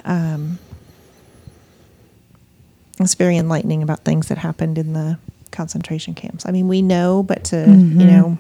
[0.05, 0.59] Um,
[3.01, 5.19] it's very enlightening about things that happened in the
[5.51, 6.47] concentration camps.
[6.47, 8.39] I mean, we know, but to, you know,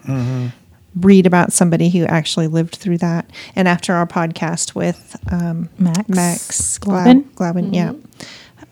[0.94, 3.28] read about somebody who actually lived through that.
[3.57, 7.24] And after our podcast with um, Max Max Glavin?
[7.31, 7.92] Glavin, Glavin yeah,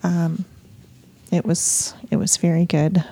[0.02, 0.44] um,
[1.30, 3.04] it was it was very good.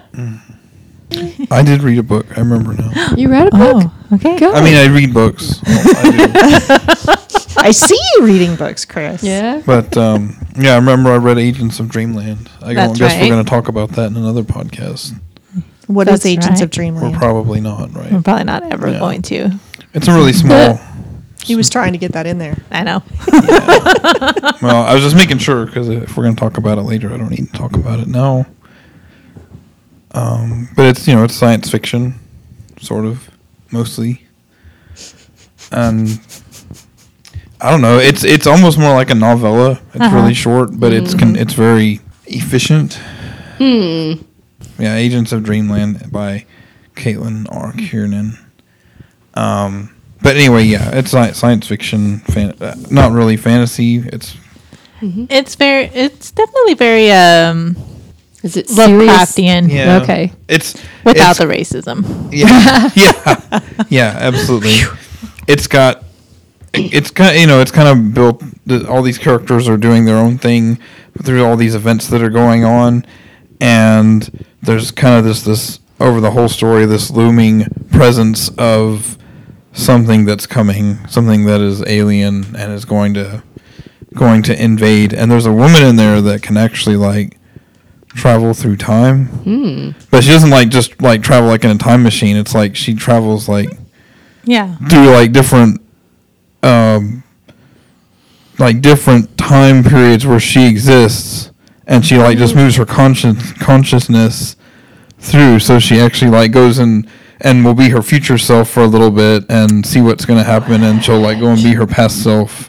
[1.50, 2.26] I did read a book.
[2.36, 3.14] I remember now.
[3.16, 3.82] You read a book?
[3.84, 4.38] Oh, okay.
[4.38, 4.54] Good.
[4.54, 5.60] I mean, I read books.
[5.66, 7.24] Well, I
[7.68, 9.22] I see you reading books, Chris.
[9.22, 9.62] yeah.
[9.66, 12.48] But um, yeah, I remember I read Agents of Dreamland.
[12.62, 13.22] I That's guess right.
[13.22, 15.18] we're going to talk about that in another podcast.
[15.88, 16.78] What is That's Agents right.
[16.78, 18.12] of We're probably not, right?
[18.12, 18.98] We're probably not ever Yeah.
[19.00, 19.50] going to.
[19.94, 20.78] It's a really small.
[21.42, 22.58] He was trying to get that in there.
[22.70, 23.02] I know.
[24.62, 27.12] Well, I was just making sure because if we're going to talk about it later,
[27.12, 28.46] I don't need to talk about it now.
[30.12, 32.14] Um, but it's you know it's science fiction,
[32.80, 33.30] sort of,
[33.70, 34.26] mostly,
[35.70, 36.18] and
[37.60, 37.98] I don't know.
[37.98, 39.80] It's it's almost more like a novella.
[39.94, 40.16] It's Uh-huh.
[40.16, 42.94] really short, but it's con- it's very efficient.
[43.58, 44.14] Hmm.
[44.78, 46.46] Yeah, Agents of Dreamland by
[46.94, 47.72] Caitlin R.
[47.72, 48.38] Kiernan.
[49.34, 53.96] Um, but anyway, yeah, it's sci- science fiction, fan- uh, not really fantasy.
[53.98, 54.36] It's
[55.00, 55.84] It's very.
[55.86, 57.76] It's definitely very um
[58.42, 59.10] Is it serious?
[59.10, 60.32] Lovecraftian yeah, Okay.
[60.48, 62.28] It's without it's- the racism.
[62.32, 64.76] yeah, yeah, yeah, absolutely.
[65.46, 66.04] It's got,
[66.74, 68.42] it's kind, of you know, it's kind of built.
[68.88, 70.78] All these characters are doing their own thing
[71.22, 73.06] through all these events that are going on,
[73.60, 79.16] and there's kind of this this over the whole story this looming presence of
[79.72, 83.42] something that's coming, something that is alien and is going to
[84.14, 85.12] going to invade.
[85.12, 87.36] And there's a woman in there that can actually like
[88.08, 89.26] travel through time.
[89.26, 89.90] Hmm.
[90.10, 92.36] But she doesn't like just like travel like in a time machine.
[92.36, 93.70] It's like she travels like
[94.44, 94.76] Yeah.
[94.88, 95.80] through like different
[96.62, 97.22] um
[98.58, 101.52] like different time periods where she exists
[101.88, 104.54] and she like just moves her conscious consciousness
[105.18, 107.08] through so she actually like goes and
[107.40, 110.44] and will be her future self for a little bit and see what's going to
[110.44, 112.68] happen and she'll like go and be her past self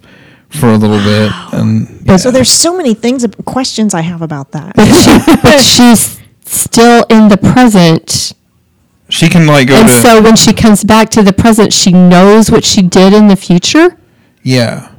[0.49, 4.51] for a little bit and But So there's so many things, questions I have about
[4.53, 4.75] that.
[5.43, 8.33] but she's still in the present.
[9.09, 11.91] she can like go And to so when she comes back to the present, she
[11.91, 13.97] knows what she did in the future.
[14.43, 14.91] yeah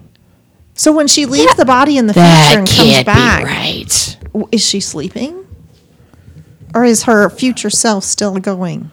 [0.81, 3.45] So when she leaves the body in the future That and comes can't back, be
[3.45, 4.17] right.
[4.33, 5.47] w- is she sleeping?
[6.75, 8.91] Or is her future self still going?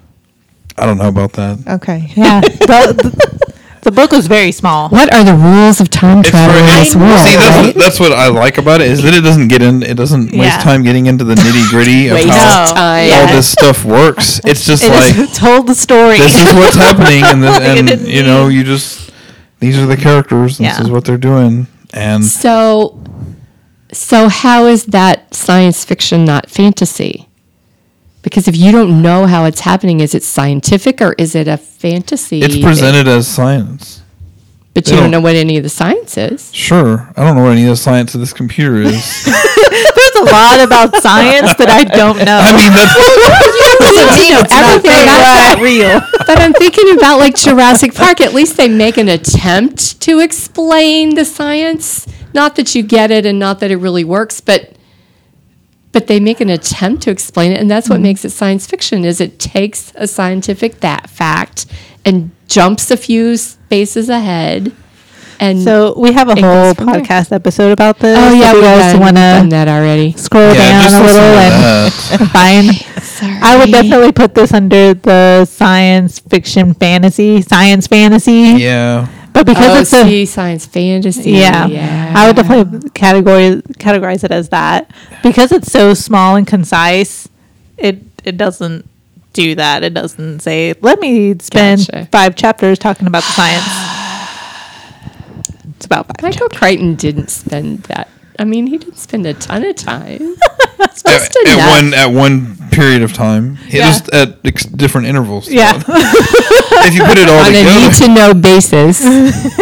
[0.77, 2.11] I don't know about that Okay.
[2.13, 2.41] Yeah.
[2.41, 2.51] the,
[2.97, 4.89] the, the book was very small.
[4.89, 7.19] What are the rules of time It's travel in this I world?
[7.21, 7.65] See, that's, right?
[7.67, 9.81] what, that's what I like about it is that it doesn't get in.
[9.81, 12.73] It doesn't waste time getting into the nitty gritty of Waste how No.
[12.75, 13.11] time.
[13.13, 14.41] all this stuff works.
[14.43, 16.17] It's just It like just told the story.
[16.17, 19.09] this is what's happening, and then, Like, it and didn't you know you just
[19.61, 20.57] these are the characters.
[20.57, 20.81] This Yeah.
[20.83, 23.01] is what they're doing, and So,
[23.91, 27.27] so how is that science fiction not fantasy?
[28.21, 31.55] Because if you don't know how it's happening, is it scientific or is it a
[31.57, 32.41] fantasy?
[32.41, 32.63] it's thing?
[32.63, 34.01] presented as science.
[34.73, 36.53] but they you don't don't- know what any of the science is.
[36.53, 39.23] Sure, I don't know what any of the science of this computer is.
[39.25, 42.39] There's a lot about science that I don't know.
[42.41, 42.95] I mean, that's,
[43.79, 45.59] you know everything very about that.
[45.61, 46.01] real.
[46.25, 48.21] But I'm thinking about like Jurassic Park.
[48.21, 52.07] At least they make an attempt to explain the science.
[52.33, 54.73] Not that you get it, and not that it really works, but
[55.91, 58.03] but they make an attempt to explain it, and that's what mm-hmm.
[58.03, 59.05] makes it science fiction.
[59.05, 61.65] Is it takes a scientific that fact
[62.07, 64.71] and jumps a few spaces ahead.
[65.39, 67.01] And So we have a whole goes from there.
[67.01, 68.17] podcast episode about this.
[68.17, 70.13] oh yeah, we you guys want done to that already.
[70.13, 72.29] scroll yeah, down a little and that.
[72.33, 73.43] find.
[73.43, 78.55] I would definitely put this under the science fiction fantasy, science fantasy.
[78.57, 81.31] Yeah, But because oh, it's a science fantasy.
[81.31, 82.13] yeah, yeah.
[82.15, 84.89] I would definitely category categorize it as that
[85.23, 87.27] because it's so small and concise.
[87.77, 88.87] It it doesn't
[89.33, 89.83] do that.
[89.83, 92.09] It doesn't say let me spend Gotcha.
[92.11, 93.63] five chapters talking about the science.
[95.77, 96.21] It's about five.
[96.23, 98.09] Michael Crichton didn't spend that.
[98.39, 100.35] I mean, he didn't spend a ton of time.
[100.79, 103.57] At, at one at one period of time.
[103.69, 103.87] Yeah.
[103.87, 105.49] Just at ex- different intervals.
[105.49, 105.73] Yeah.
[105.87, 109.01] if you put it all on a need to know basis.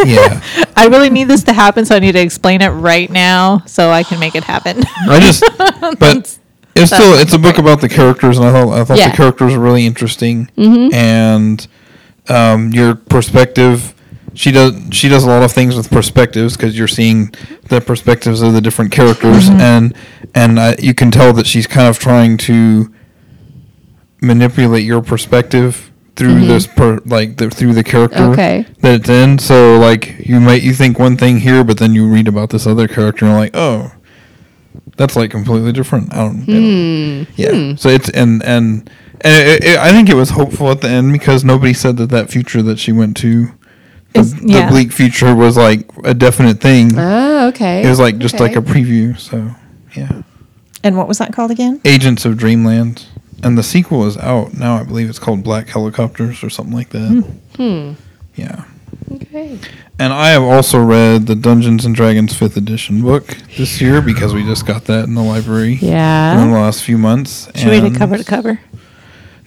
[0.06, 0.42] yeah.
[0.76, 3.92] I really need this to happen, so I need to explain it right now so
[3.92, 4.82] I can make it happen.
[5.08, 5.44] I just,
[6.00, 6.38] but
[6.76, 9.12] it's still it's a book about the characters, and I thought I thought Yeah.
[9.12, 11.66] the characters were really interesting, and
[12.28, 13.94] um, your perspective.
[14.36, 17.34] She does she does a lot of things with perspectives because you're seeing
[17.70, 19.62] the perspectives of the different characters, mm-hmm.
[19.62, 19.96] and
[20.34, 22.94] and I, you can tell that she's kind of trying to
[24.22, 26.48] manipulate your perspective through mm-hmm.
[26.48, 28.66] this per like the, through the character Okay.
[28.82, 29.38] that it's in.
[29.40, 32.68] So like you might you think one thing here, but then you read about this
[32.68, 33.92] other character and you're like, oh,
[34.98, 36.14] that's like completely different.
[36.14, 36.46] I don't.
[36.46, 37.32] Don't- hmm.
[37.36, 37.52] yeah.
[37.52, 37.76] Hmm.
[37.76, 38.90] So it's and and
[39.22, 42.10] and it, it, I think it was hopeful at the end because nobody said that
[42.10, 43.50] that future that she went to,
[44.16, 44.66] the, yeah.
[44.66, 46.92] the bleak future, was like a definite thing.
[46.98, 47.84] oh, okay.
[47.86, 49.18] it was like just like a preview.
[49.20, 49.52] So
[49.96, 50.24] yeah,
[50.84, 51.80] And what was that called again?
[51.86, 53.06] Agents of Dreamland,
[53.44, 54.76] and the sequel is out now.
[54.76, 57.24] I believe it's called Black Helicopters or something like that.
[57.58, 57.94] Hmm.
[58.36, 58.66] Yeah.
[59.12, 59.58] Okay.
[59.98, 64.34] And I have also read the Dungeons and Dragons fifth edition book this year because
[64.34, 66.42] we just got that in the library Yeah.
[66.42, 67.48] in the last few months.
[67.56, 68.60] Should we read it cover to cover?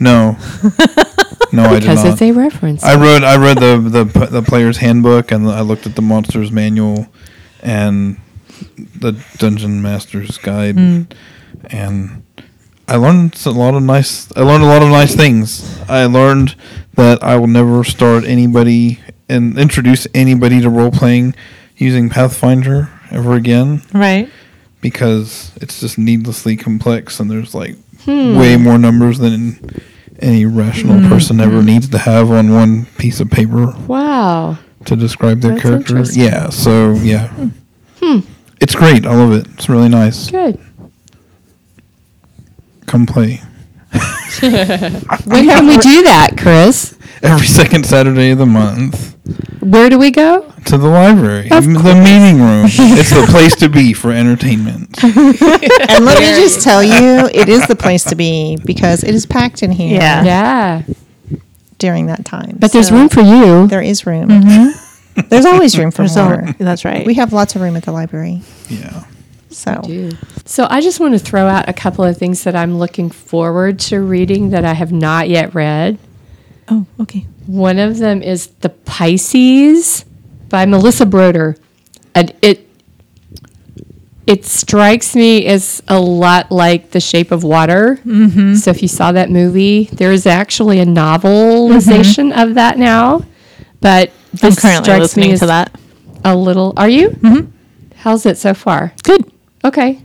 [0.01, 0.37] No,
[1.53, 2.13] no, I did Because not.
[2.15, 2.83] it's a reference.
[2.85, 6.51] I read I read the the the player's handbook and I looked at the monsters
[6.53, 7.07] manual
[7.63, 8.19] and
[8.97, 10.77] the dungeon master's guide
[11.71, 12.23] and
[12.87, 15.79] I learned a lot of nice I learned a lot of nice things.
[15.89, 16.55] I learned
[16.95, 21.35] that I will never start anybody and introduce anybody to role playing
[21.77, 24.29] using Pathfinder ever again Right.
[24.81, 28.39] because it's just needlessly complex and there's like Hmm.
[28.39, 29.59] way more numbers than
[30.21, 31.09] any rational Hmm.
[31.09, 34.59] person ever needs to have on one piece of paper wow.
[34.85, 36.03] to describe their That's character.
[36.13, 37.29] Yeah, so yeah.
[38.01, 38.21] Hmm.
[38.61, 39.07] It's great.
[39.07, 39.47] I love it.
[39.55, 40.31] It's really nice.
[40.31, 40.59] Good.
[42.87, 43.41] Come play.
[44.41, 46.95] When can we do that, Chris?
[47.23, 49.17] Every second Saturday of the month
[49.61, 50.51] Where do we go?
[50.67, 52.67] to the library, Of the meeting room.
[52.69, 55.03] it's the place to be for entertainment.
[55.03, 59.25] And let me just tell you, it is the place to be because it is
[59.27, 60.23] packed in here Yeah.
[60.25, 60.83] Yeah.
[61.79, 62.57] during that time.
[62.59, 63.67] But there's room for you.
[63.67, 64.29] There is room.
[64.29, 65.29] Mm-hmm.
[65.29, 66.45] There's always room for There's more.
[66.45, 67.07] al- that's right.
[67.07, 68.43] We have lots of room at the library.
[68.69, 69.05] Yeah.
[69.51, 69.81] So
[70.45, 73.79] So I just want to throw out a couple of things that I'm looking forward
[73.89, 75.99] to reading that I have not yet read.
[76.71, 77.27] Oh, okay.
[77.47, 80.05] One of them is The Pisces
[80.49, 81.57] by Melissa Broder.
[82.15, 82.67] And it
[84.27, 87.99] it strikes me as a lot like The Shape of Water.
[88.05, 88.55] Mm-hmm.
[88.57, 93.23] So if you saw that movie, there is actually a novelization of that now.
[93.81, 94.45] But Mm-hmm.
[94.47, 95.81] I'm this currently strikes me listening as to that.
[96.23, 96.75] a little.
[96.77, 97.09] Are you?
[97.09, 97.51] Mm-hmm.
[97.97, 98.93] How's it so far?
[99.03, 99.25] Good.
[99.65, 100.03] Okay.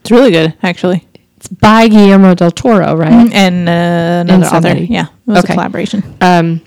[0.00, 1.06] It's really good, actually.
[1.36, 3.30] It's by Guillermo del Toro, right?
[3.34, 4.78] And uh, another author.
[4.78, 5.08] Yeah.
[5.26, 5.52] It was Okay.
[5.52, 6.02] a collaboration.
[6.20, 6.60] Um,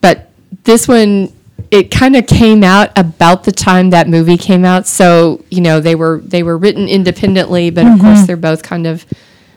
[0.00, 0.30] but
[0.64, 1.32] this one,
[1.70, 4.86] it kind of came out about the time that movie came out.
[4.86, 8.86] So you know they were they were written independently, but of course they're both kind
[8.86, 9.04] of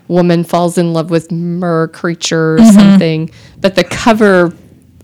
[0.07, 3.31] woman falls in love with mer creature or something.
[3.59, 4.53] But the cover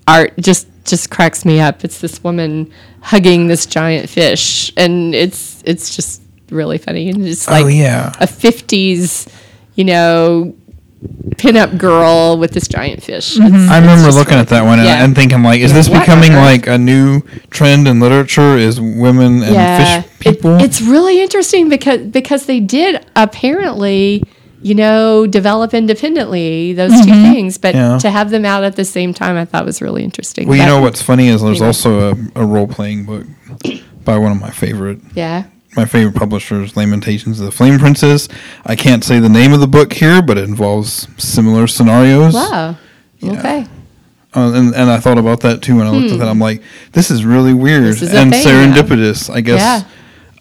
[0.07, 1.83] art just just cracks me up.
[1.83, 2.71] It's this woman
[3.01, 6.21] hugging this giant fish, and it's it's just
[6.51, 8.11] really funny and it's like oh yeah.
[8.19, 9.31] a 50s,
[9.75, 10.55] you know,
[11.35, 13.35] pinup girl with this giant fish.
[13.37, 13.47] Mm-hmm.
[13.55, 15.03] It's- I remember looking really at that one and, Yeah.
[15.03, 16.43] and thinking like, is this What becoming on earth?
[16.43, 18.57] like a new trend in literature?
[18.57, 20.57] Is women and yeah, fish It- people?
[20.59, 24.23] it's really interesting because because they did apparently,
[24.61, 27.31] you know, develop independently those two mm-hmm.
[27.33, 27.97] things, but Yeah.
[27.99, 30.47] to have them out at the same time, I thought was really interesting.
[30.47, 31.67] well, you But- know what's funny is there's anyway.
[31.67, 33.25] also a, a role playing book
[34.03, 35.43] by one of my favorite Yeah.
[35.75, 38.27] My favorite publishers, Lamentations of the Flame Princess.
[38.65, 42.33] I can't say the name of the book here, but it involves similar scenarios.
[42.33, 42.77] Wow.
[43.23, 43.65] Okay.
[44.35, 46.27] Uh, and, and I thought about that too when I looked at that.
[46.27, 46.61] I'm like,
[46.93, 47.89] this is really weird Hmm.
[47.89, 48.73] This is and thing now.
[48.73, 49.29] serendipitous.
[49.33, 49.59] I guess.
[49.59, 49.89] Yeah.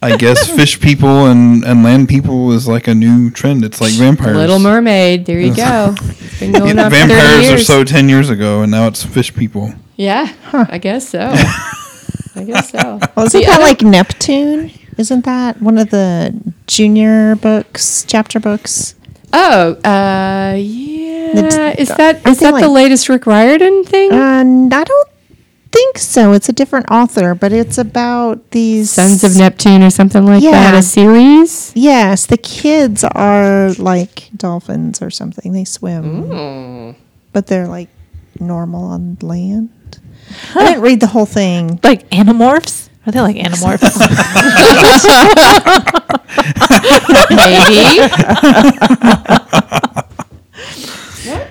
[0.01, 3.64] I guess fish people and, and land people is like a new trend.
[3.64, 4.37] It's like vampires.
[4.37, 5.27] Little Mermaid.
[5.27, 5.95] There you go.
[6.41, 8.87] It's been going Yeah, on for 30 vampires are so ten years ago, and now
[8.87, 9.75] it's fish people.
[9.97, 11.19] Yeah, I guess so.
[12.37, 13.01] I guess so.
[13.17, 14.71] Well, isn't The that like Neptune?
[14.99, 16.35] Isn't that one of the
[16.67, 18.94] junior books, chapter books?
[19.33, 21.75] Oh, uh, yeah.
[21.79, 24.11] Is that is that the latest Rick Riordan thing?
[24.13, 25.09] And I don't
[25.71, 26.33] think so.
[26.33, 30.75] It's a different author, but it's about these Sons of Neptune or something like that.
[30.75, 31.73] A series.
[31.77, 35.53] Yes, the kids are like dolphins or something.
[35.53, 36.94] They swim, Mm.
[37.33, 37.88] but they're like
[38.40, 39.69] normal on land.
[40.55, 41.79] I didn't read the whole thing.
[41.85, 42.88] Like Animorphs?
[43.09, 43.98] Are they like Animorphs?
[47.31, 47.98] Maybe.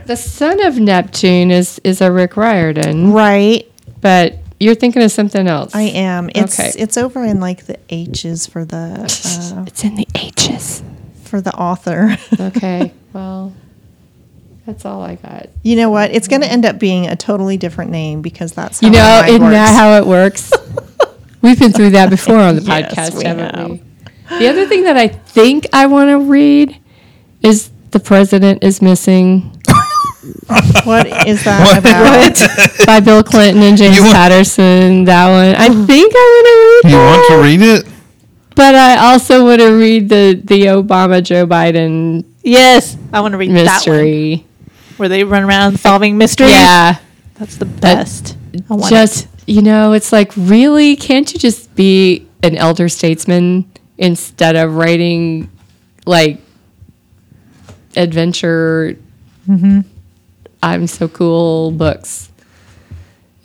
[0.06, 3.70] the son of Neptune is is a Rick Riordan, Right.
[4.02, 5.74] but you're thinking of something else.
[5.76, 6.30] I am.
[6.36, 6.72] It's Okay.
[6.78, 10.82] it's over in like the H's for the uh, It's in the H's.
[11.24, 12.16] for the author.
[12.40, 12.92] Okay.
[13.14, 13.54] well,
[14.66, 15.48] that's all I got.
[15.64, 16.12] you know what?
[16.12, 19.24] It's going to end up being a totally different name because that's how You know,
[19.28, 20.52] isn't that how it works?
[21.42, 23.70] We've been through that before on the Yes, podcast, we haven't have.
[23.70, 23.82] we?
[24.40, 26.78] The other thing that I think I want to read
[27.42, 29.42] is The President is Missing
[30.84, 32.86] What is that about?
[32.86, 35.06] by Bill Clinton and James want- Patterson.
[35.06, 35.56] That one.
[35.56, 37.94] I think I want to read You want to read it?
[38.56, 43.38] But I also want to read the, the Obama Joe Biden yes, I want to
[43.38, 44.38] read that mystery.
[44.38, 44.46] one
[44.98, 46.50] where they run around solving mysteries.
[46.52, 46.98] Yeah.
[47.36, 48.36] that's the best.
[48.70, 49.37] I want just it.
[49.48, 53.66] You know it's like really can't you just be an elder statesman
[53.98, 55.50] instead of writing
[56.06, 56.40] like
[57.96, 58.98] adventure
[59.48, 59.80] Mm-hmm.
[60.62, 62.30] i'm so cool books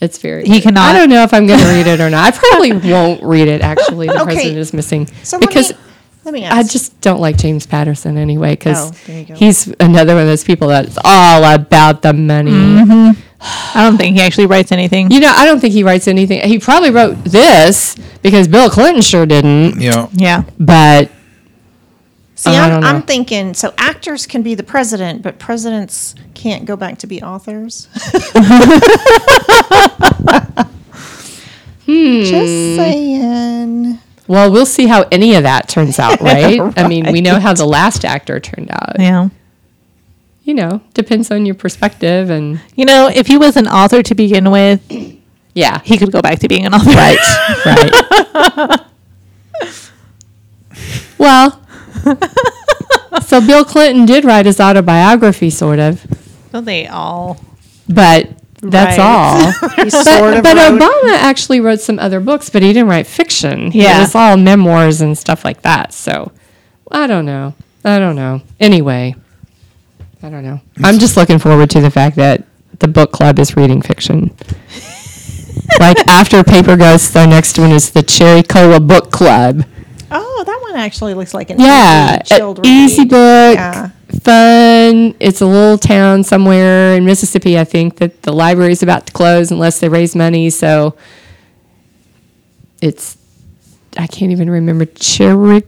[0.00, 2.34] it's very He cannot- i don't know if i'm going to read it or not
[2.34, 4.24] i probably won't read it actually the Okay.
[4.24, 5.78] president is missing So let because me,
[6.24, 6.56] let me ask.
[6.56, 9.34] I just don't like James Patterson anyway because Oh, there you go.
[9.34, 13.12] he's another one of those people that's all about the money.
[13.44, 15.10] I don't think he actually writes anything.
[15.10, 16.46] You know, I don't think he writes anything.
[16.48, 19.80] He probably wrote this because Bill Clinton sure didn't.
[19.80, 20.08] Yeah.
[20.12, 20.44] Yeah.
[20.58, 21.10] But
[22.36, 22.84] See, I I'm.
[22.84, 27.22] I'm thinking so actors can be the president, but presidents can't go back to be
[27.22, 27.88] authors.
[31.84, 32.22] Hmm.
[32.22, 33.98] Just saying.
[34.28, 36.60] well, we'll see how any of that turns out, right?
[36.78, 39.00] I mean, we know how the last actor turned out.
[39.00, 39.30] Yeah.
[40.44, 44.14] You know, depends on your perspective and You know, if he was an author to
[44.14, 44.80] begin with,
[45.54, 46.90] yeah, he could go back to being an author.
[46.90, 47.18] right,
[47.64, 48.80] right.
[51.18, 51.60] well,
[53.22, 56.04] so Bill Clinton did write his autobiography, sort of,
[56.52, 57.38] Don't they all?
[57.88, 58.30] but
[58.60, 59.04] that's Right.
[59.04, 59.52] all.
[59.84, 63.06] He sort of but wrote- Obama actually wrote some other books, but he didn't write
[63.06, 63.70] fiction.
[63.72, 63.98] Yeah.
[63.98, 65.92] It was all memoirs and stuff like that.
[65.92, 66.32] So
[66.90, 67.54] I don't know.
[67.84, 68.42] I don't know.
[68.60, 69.16] Anyway,
[70.22, 70.60] I don't know.
[70.84, 72.44] I'm just looking forward to the fact that
[72.78, 74.30] the book club is reading fiction.
[75.80, 79.64] like after Paper Ghosts, the next one is the Cherry Cola Book Club.
[80.10, 83.88] Oh, that one actually looks like an Yeah, easy, chilled easy book, Yeah.
[84.22, 85.14] fun.
[85.18, 87.58] It's a little town somewhere in Mississippi.
[87.58, 90.50] I think that the library is about to close unless they raise money.
[90.50, 90.94] So
[92.80, 93.16] it's
[93.96, 95.62] I can't even remember Cherico,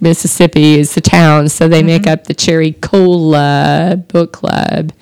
[0.00, 1.48] Mississippi is the town.
[1.48, 2.12] So they make mm-hmm.
[2.12, 4.92] up the Cherry Cola Book Club,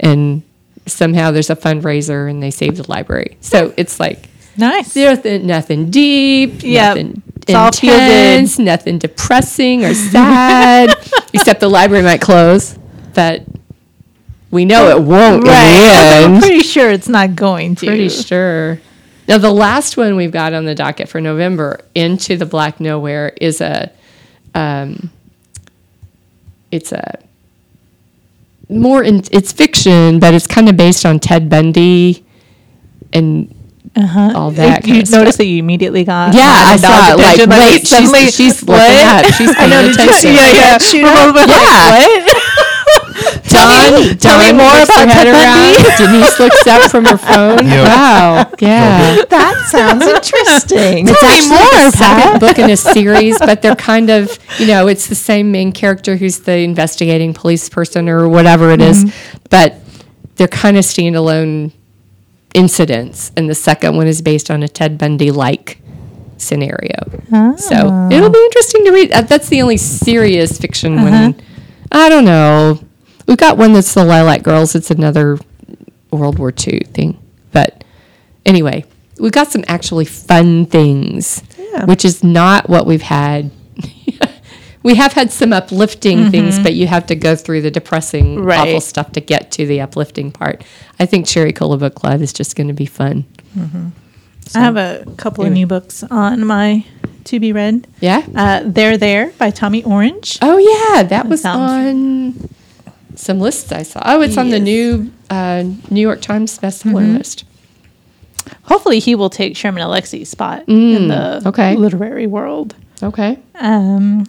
[0.00, 0.42] and
[0.86, 3.36] somehow there's a fundraiser and they save the library.
[3.40, 4.96] So it's like Nice.
[4.96, 6.88] nothing, nothing deep, Yep.
[6.88, 8.02] nothing It's all feel good.
[8.02, 10.94] intense, nothing depressing or sad,
[11.32, 12.78] except the library might close.
[13.14, 13.44] But
[14.50, 16.24] we know it won't Right.
[16.24, 17.86] I'm pretty sure it's not going to.
[17.86, 18.80] Pretty sure.
[19.28, 23.34] Now, the last one we've got on the docket for November, Into the Black Nowhere,
[23.38, 23.92] is a,
[24.54, 25.10] um,
[26.70, 27.18] it's a
[28.68, 32.24] more in, it's fiction, but it's kind of based on Ted Bundy
[33.12, 33.54] and
[33.96, 34.32] Uh-huh.
[34.36, 34.86] all that.
[34.86, 37.16] you noticed that you immediately got Yeah, I saw it.
[37.18, 39.24] Like, attention, wait, she's, she's looking what?
[39.24, 39.32] up.
[39.34, 40.34] She's paying I know, did you- attention.
[40.34, 40.78] yeah, yeah.
[40.78, 41.34] Shoot We're up.
[41.34, 42.06] like, Yeah.
[42.06, 42.42] what?
[43.58, 45.76] Don, tell me Don more whips her about head Ted Bundy.
[45.76, 46.12] around.
[46.12, 47.66] Denise looks up from her phone.
[47.66, 47.86] Yep.
[47.86, 48.50] Wow.
[48.60, 49.24] Yeah.
[49.28, 51.08] That sounds interesting.
[51.08, 52.40] It's me actually more, the second Pat.
[52.40, 56.16] book in a series, but they're kind of, you know, it's the same main character
[56.16, 59.12] who's the investigating police person or whatever it is,
[59.50, 59.74] but
[60.36, 61.72] they're kind of standalone
[62.54, 63.32] incidents.
[63.36, 65.80] And the second one is based on a Ted Bundy like
[66.36, 66.94] scenario.
[67.56, 69.12] So it'll be interesting to read.
[69.12, 71.34] Uh, That's the only serious fiction one.
[71.90, 72.78] I don't know.
[73.28, 74.74] We've got one that's the Lilac Girls.
[74.74, 75.38] It's another
[76.10, 77.18] World War II thing.
[77.52, 77.84] But
[78.46, 78.84] anyway,
[79.20, 81.84] we've got some actually fun things, Yeah.
[81.84, 83.50] which is not what we've had.
[84.82, 88.60] we have had some uplifting things, but you have to go through the depressing, Right.
[88.70, 90.64] awful stuff to get to the uplifting part.
[90.98, 93.24] I think Cherry Cola Book Club is just going to be fun.
[94.54, 96.84] I have a couple of new books on my
[97.24, 97.86] to be read.
[98.00, 98.24] Yeah.
[98.34, 100.38] Uh, They're There by Tommy Orange.
[100.40, 101.70] Oh yeah, that was sounds-
[102.40, 102.48] on
[103.18, 104.00] some lists I saw.
[104.04, 107.44] Oh, it's on the new uh, New York Times bestseller list.
[108.62, 111.76] Hopefully, he will take Sherman Alexie's spot in the okay.
[111.76, 112.74] literary world.
[113.02, 113.38] Okay.
[113.56, 114.26] Um,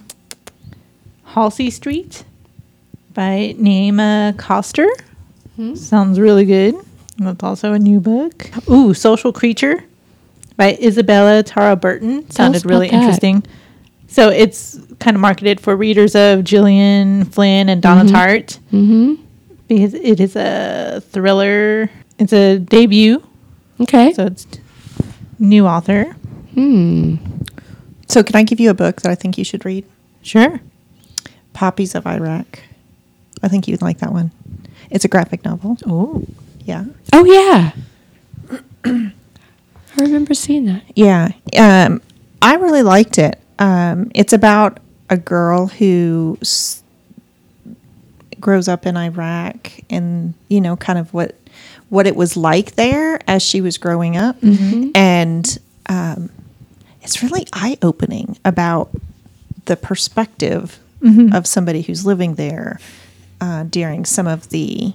[1.24, 2.24] Halsey Street
[3.14, 4.88] by Naima Coster.
[5.76, 6.76] Sounds really good.
[7.18, 8.50] That's also a new book.
[8.70, 9.84] Ooh, Social Creature
[10.56, 12.30] by Isabella Tara Burton.
[12.32, 12.96] Sounded really that.
[12.96, 13.44] interesting.
[14.10, 19.16] So it's kind of marketed for readers of Gillian Flynn and Donna Tartt Mm-hmm.
[19.68, 21.90] because it is a thriller.
[22.18, 23.24] It's a debut,
[23.80, 24.12] Okay.
[24.14, 24.46] so it's
[25.38, 26.16] new author.
[26.56, 27.16] Hmm.
[28.08, 29.86] So, can I give you a book that I think you should read?
[30.24, 30.60] Sure.
[31.54, 32.60] Poppies of Iraq.
[33.44, 34.32] I think you'd like that one.
[34.90, 35.78] It's a graphic novel.
[35.86, 36.26] Oh,
[36.66, 36.86] Yeah.
[37.14, 37.72] Oh yeah.
[38.84, 39.12] I
[40.02, 40.84] remember seeing that.
[40.96, 41.30] Yeah.
[41.58, 42.02] Um,
[42.42, 43.40] I really liked it.
[43.60, 44.80] Um, it's about
[45.10, 46.82] a girl who s-
[48.40, 51.36] grows up in Iraq and, you know, kind of what
[51.90, 54.36] what it was like there as she was growing up.
[54.96, 55.58] And
[55.88, 56.30] um,
[57.02, 58.90] it's really eye opening about
[59.66, 60.80] the perspective
[61.34, 62.80] of somebody who's living there
[63.42, 64.94] uh, during some of the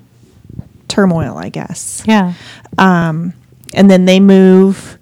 [0.89, 2.35] turmoil, I guess yeah.
[2.79, 3.33] um,
[3.73, 4.99] and then they move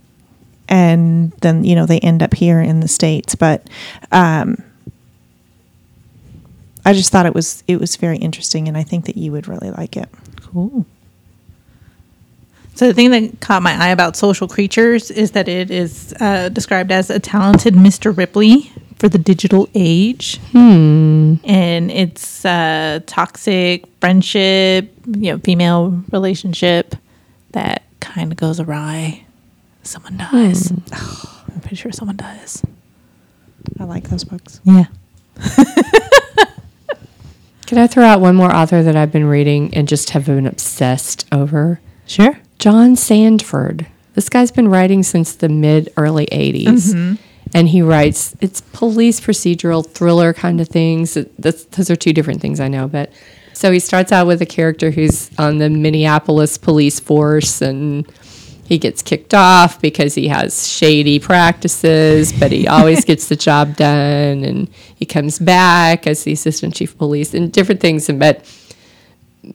[0.73, 3.69] and then you know they end up here in the states but
[4.11, 4.57] um,
[6.85, 9.47] i just thought it was it was very interesting and i think that you would
[9.47, 10.09] really like it
[10.41, 10.85] Cool.
[12.75, 16.49] So the thing that caught my eye about Social Creatures is that it is uh,
[16.51, 18.15] described as a talented Mr.
[18.17, 21.35] Ripley for the digital age, Hmm.
[21.45, 26.95] and it's a toxic friendship, you know, female relationship
[27.53, 29.25] that kind of goes awry.
[29.83, 30.69] Someone dies.
[30.69, 31.35] Hmm.
[31.55, 32.63] I'm pretty sure someone dies.
[33.79, 34.87] i like those books Yeah.
[37.67, 40.47] Can I throw out one more author that I've been reading and just have been
[40.47, 41.81] obsessed over?
[42.07, 42.39] Sure.
[42.59, 43.87] John Sandford.
[44.15, 46.65] This guy's been writing since the mid early 80s.
[46.67, 47.15] Mm-hmm.
[47.55, 51.17] And he writes, it's police procedural thriller kind of things.
[51.39, 52.89] That's, those are two different things I know.
[52.89, 53.11] But
[53.55, 58.07] so he starts out with a character who's on the Minneapolis police force and
[58.73, 63.77] he gets kicked off because he has shady practices, but he always gets the job
[63.77, 64.43] done.
[64.45, 68.09] And he comes back as the assistant chief of police and different things.
[68.09, 68.45] And But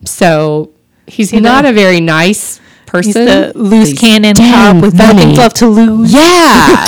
[0.06, 0.72] so
[1.08, 3.28] he's he not the- a very nice person.
[3.28, 5.14] He's the loose He's cannon cop with funny.
[5.26, 6.14] nothing left to lose.
[6.14, 6.86] Yeah.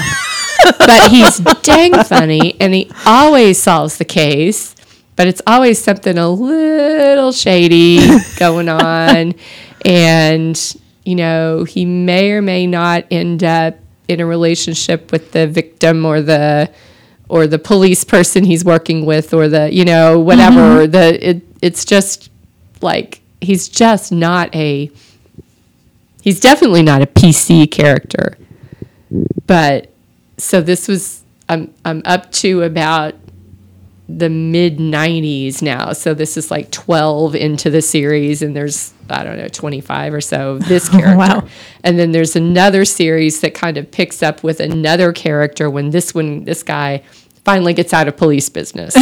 [0.77, 4.75] but he's dang funny and he always solves the case,
[5.15, 8.07] but it's always something a little shady
[8.37, 9.33] going on.
[9.85, 13.75] And, you know, he may or may not end up
[14.07, 16.69] in a relationship with the victim or the
[17.29, 20.87] or the police person he's working with or the you know whatever.
[20.87, 20.91] Mm-hmm.
[20.91, 22.29] The it, it's just
[22.81, 24.91] like he's just not a
[26.21, 28.37] he's definitely not a PC character.
[29.45, 29.91] But
[30.37, 33.15] so this was I'm I'm up to about
[34.09, 35.93] the mid 90s now.
[35.93, 40.21] So this is like 12 into the series and there's I don't know 25 or
[40.21, 41.15] so of this character.
[41.15, 41.47] Wow.
[41.83, 46.15] And then there's another series that kind of picks up with another character when this
[46.15, 47.03] one this guy
[47.45, 48.95] finally gets out of police business.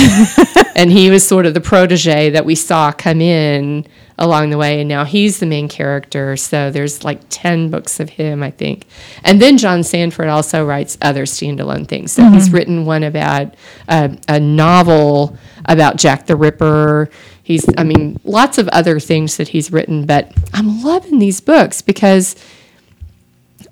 [0.76, 3.86] and he was sort of the protege that we saw come in
[4.18, 6.36] along the way and now he's the main character.
[6.36, 8.86] So there's like 10 books of him i think.
[9.24, 12.11] And then john sandford also writes other standalone things.
[12.11, 12.55] So he's mm-hmm.
[12.55, 13.55] written one about
[13.88, 17.09] a, a novel about jack the ripper.
[17.43, 21.82] He's i mean lots of other things that he's written but i'm loving these books
[21.82, 22.36] because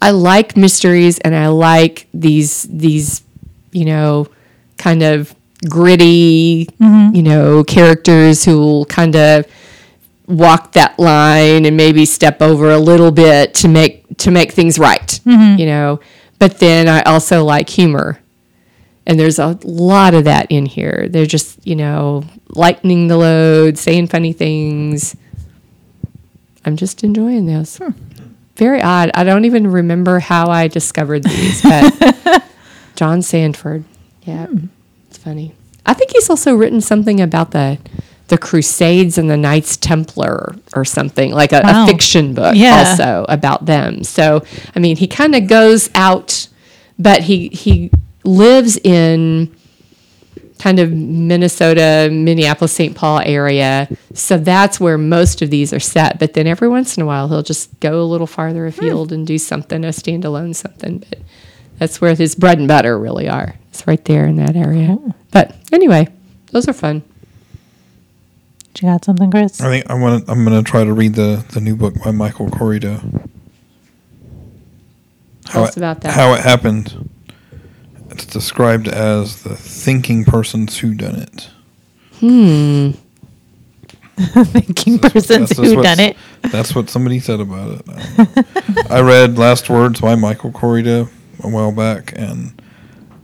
[0.02, 3.24] I like mysteries and I like these these
[3.72, 4.28] you know
[4.78, 5.34] kind of
[5.68, 7.16] gritty mm-hmm.
[7.16, 9.46] you know characters who will kind of
[10.28, 14.80] walk that line and maybe step over a little bit to make to make things
[14.80, 15.60] right mm-hmm.
[15.60, 16.00] you know?
[16.40, 18.20] But then I also like humor.
[19.08, 21.08] And there's a lot of that in here.
[21.10, 25.16] They're just you know lightening the load saying funny things.
[26.66, 27.78] I'm just enjoying this.
[27.78, 27.92] Hmm.
[28.56, 29.12] Very odd.
[29.14, 32.44] I don't even remember how I discovered these, but
[32.96, 33.84] John Sandford.
[34.24, 34.68] Yeah, hmm.
[35.08, 35.54] it's funny.
[35.86, 37.78] I think he's also written something about the
[38.28, 41.84] the Crusades and the Knights Templar or something like a, Wow.
[41.84, 42.80] a fiction book Yeah.
[42.90, 44.04] also about them.
[44.04, 44.44] So
[44.76, 46.48] I mean, he kind of goes out,
[46.98, 47.92] but he he
[48.24, 49.52] lives in
[50.58, 52.96] kind of Minnesota, Minneapolis, St.
[52.96, 53.88] Paul area.
[54.14, 56.18] So that's where most of these are set.
[56.18, 59.28] But then every once in a while, he'll just go a little farther afield and
[59.28, 61.04] do something, a standalone something.
[61.10, 61.20] But
[61.78, 63.56] that's where his bread and butter really are.
[63.70, 64.98] It's right there in that area.
[65.32, 66.08] But anyway,
[66.52, 67.04] those are fun.
[68.82, 69.62] You got something, Chris?
[69.62, 70.26] I think I want.
[70.30, 73.30] I'm going to try to read the the new book by Michael Koryta.
[75.46, 76.14] Tell us it- about that.
[76.14, 77.10] How it happened.
[78.10, 81.50] It's described as the thinking person's whodunit.
[82.20, 82.92] Hmm.
[84.46, 86.16] Thinking persons That's just who done it.
[86.44, 88.46] That's what somebody said about it.
[88.90, 91.10] I read Last Words by Michael Koryta
[91.44, 92.62] a while back, and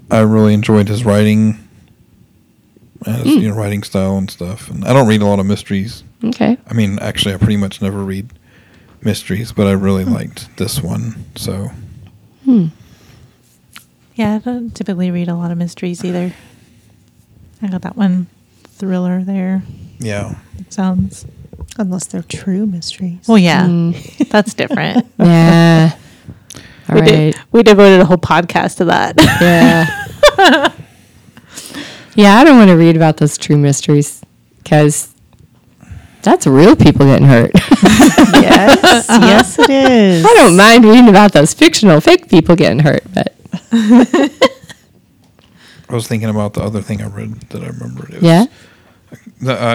[0.10, 1.58] I really enjoyed his writing,
[3.06, 3.42] and his hmm.
[3.42, 4.70] you know, writing style and stuff.
[4.70, 6.04] And I don't read a lot of mysteries.
[6.24, 6.58] Okay.
[6.68, 8.30] I mean, actually, I pretty much never read
[9.02, 10.14] mysteries, but I really hmm.
[10.14, 11.26] liked this one.
[11.36, 11.72] So
[12.46, 12.68] Hmm.
[14.16, 16.34] Yeah, I don't typically read a lot of mysteries either.
[17.62, 18.28] I got that one
[18.64, 19.64] thriller there.
[20.00, 20.36] yeah,
[20.70, 21.26] Sounds
[21.78, 23.28] Unless they're true mysteries.
[23.28, 23.92] well, yeah, hmm.
[24.30, 25.08] that's different.
[25.20, 25.96] Yeah.
[26.90, 27.08] All we right.
[27.08, 29.16] did we devoted a whole podcast to that.
[29.40, 30.74] Yeah.
[32.16, 34.22] yeah, I don't want to read about those true mysteries
[34.58, 35.14] because
[36.22, 37.52] that's real people getting hurt.
[37.84, 40.26] yes, yes, it is.
[40.26, 43.36] I don't mind reading about those fictional fake people getting hurt, but
[43.72, 44.30] I
[45.90, 48.14] was thinking about the other thing I read that I remembered.
[48.14, 48.46] It yeah.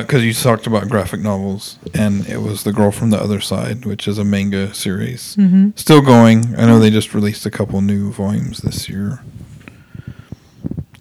[0.01, 3.85] because you talked about graphic novels, and it was The Girl from the Other Side,
[3.85, 5.37] which is a manga series.
[5.37, 5.71] Mm-hmm.
[5.77, 6.55] Still going.
[6.57, 9.23] I know they just released a couple new volumes this year.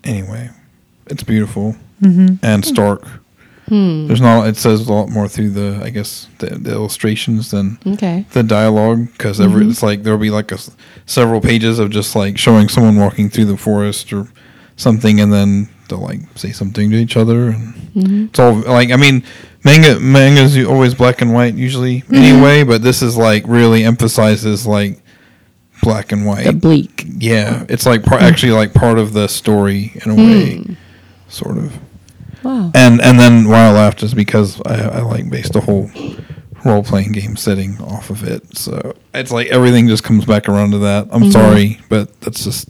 [0.03, 0.49] Anyway,
[1.07, 2.35] it's beautiful Mm-hmm.
[2.45, 3.03] and stark.
[3.69, 4.05] Hmm.
[4.07, 4.47] There's not.
[4.47, 8.25] It says a lot more through the, I guess, the, the illustrations than Okay.
[8.33, 9.71] the dialogue because every Mm-hmm.
[9.71, 10.75] it's like there'll be like a s-
[11.07, 14.27] several pages of just like showing someone walking through the forest or
[14.75, 18.25] something, and then they'll like say something to each other, and Mm-hmm.
[18.25, 19.23] it's all like I mean,
[19.63, 22.13] manga manga's u- always black and white usually Mm-hmm.
[22.15, 24.99] anyway, but this is like really emphasizes like
[25.81, 26.43] black and white.
[26.45, 27.05] The bleak.
[27.17, 30.77] yeah, it's like par- actually like part of the story in a way,
[31.35, 31.77] sort of.
[32.43, 32.71] Wow.
[32.73, 35.89] And and then why I laughed is because I, I like based the whole
[36.63, 38.57] role playing game setting off of it.
[38.57, 41.07] So it's like everything just comes back around to that.
[41.11, 42.67] I'm sorry, but that's just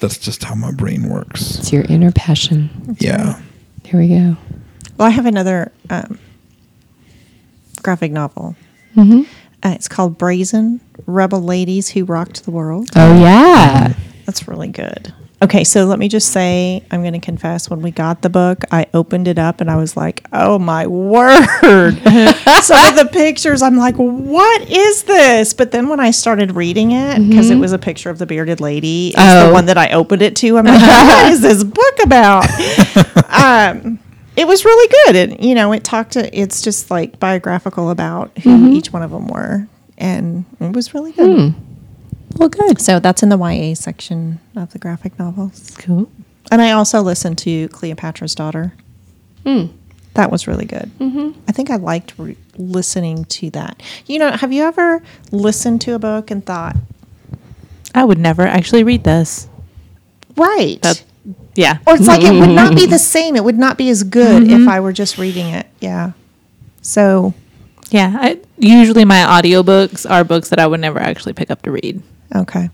[0.00, 1.58] that's just how my brain works.
[1.58, 2.96] It's your inner passion.
[2.98, 3.40] Yeah.
[3.84, 4.36] Here we go.
[4.96, 6.18] Well, I have another um,
[7.82, 8.56] graphic novel.
[8.96, 9.22] Mm-hmm.
[9.62, 12.90] Uh, it's called Brazen Rebel Ladies Who Rocked the World.
[12.96, 13.94] Oh yeah.
[14.26, 15.12] That's really good.
[15.42, 18.62] Okay, so let me just say, I'm going to confess, when we got the book,
[18.70, 21.94] I opened it up and I was like, oh my word.
[22.62, 25.54] Some of the pictures, I'm like, what is this?
[25.54, 27.62] But then when I started reading it, because it mm-hmm.
[27.62, 29.46] was a picture of the bearded lady, it's Oh.
[29.46, 32.44] the one that I opened it to, I'm like, what is this book about?
[33.30, 33.98] um,
[34.36, 35.16] it was really good.
[35.16, 38.74] It, you know, it talked to, it's just like biographical about who mm-hmm.
[38.74, 39.66] each one of them were.
[39.96, 41.52] And it was really good.
[41.54, 41.69] Hmm.
[42.40, 42.80] Well, good.
[42.80, 45.76] So that's in the YA section of the graphic novels.
[45.78, 46.10] Cool.
[46.50, 48.72] And I also listened to Cleopatra's Daughter.
[50.14, 50.90] That was really good.
[50.98, 51.38] Mm-hmm.
[51.48, 53.82] I think I liked re- listening to that.
[54.06, 56.76] You know, have you ever listened to a book and thought,
[57.94, 59.48] I would never actually read this.
[60.36, 60.80] right?
[60.82, 61.04] That,
[61.54, 61.78] yeah.
[61.86, 63.36] or it's like it would not be the same.
[63.36, 65.66] It would not be as good if I were just reading it.
[65.80, 66.12] Yeah.
[66.82, 67.34] So,
[67.90, 68.16] Yeah.
[68.18, 72.02] I, usually my audiobooks are books that I would never actually pick up to read,
[72.34, 72.70] okay.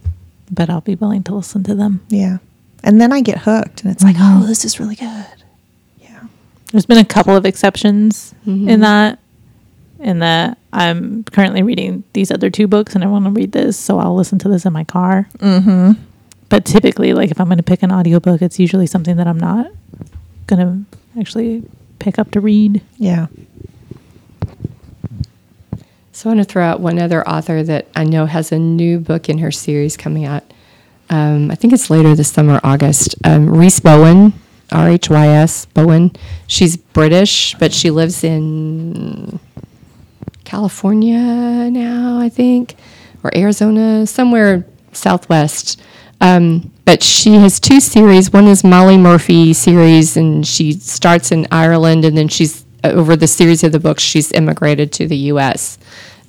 [0.50, 2.04] but I'll be willing to listen to them.
[2.08, 2.38] Yeah.
[2.82, 5.26] And then I get hooked and it's like, oh, this is really good.
[6.00, 6.24] Yeah.
[6.70, 9.18] There's been a couple of exceptions in that,
[9.98, 13.76] in that I'm currently reading these other two books and I want to read this,
[13.78, 15.28] so I'll listen to this in my car.
[15.38, 16.00] Mm-hmm.
[16.48, 19.40] But typically, like if I'm going to pick an audiobook, it's usually something that I'm
[19.40, 19.72] not
[20.46, 21.64] going to actually
[21.98, 22.82] pick up to read.
[22.98, 23.26] Yeah.
[26.16, 28.98] So I want to throw out one other author that I know has a new
[28.98, 30.44] book in her series coming out.
[31.10, 33.16] Um, I think it's later this summer, August.
[33.22, 34.32] Um, Rhys Bowen,
[34.72, 36.12] R H Y S Bowen.
[36.46, 39.38] She's British, but she lives in
[40.44, 41.18] California
[41.70, 42.76] now, I think,
[43.22, 45.82] or Arizona, somewhere southwest.
[46.22, 48.32] Um, but she has two series.
[48.32, 53.26] One is Molly Murphy series, and she starts in Ireland, and then she's over the
[53.26, 54.02] series of the books.
[54.02, 55.78] She's immigrated to the U.S.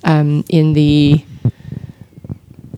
[0.04, 1.24] Um, in the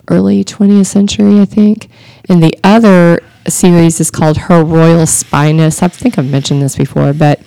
[0.08, 1.88] early 20th century, I think.
[2.28, 5.82] And the other series is called Her Royal Spyness.
[5.82, 7.40] I think I've mentioned this before, but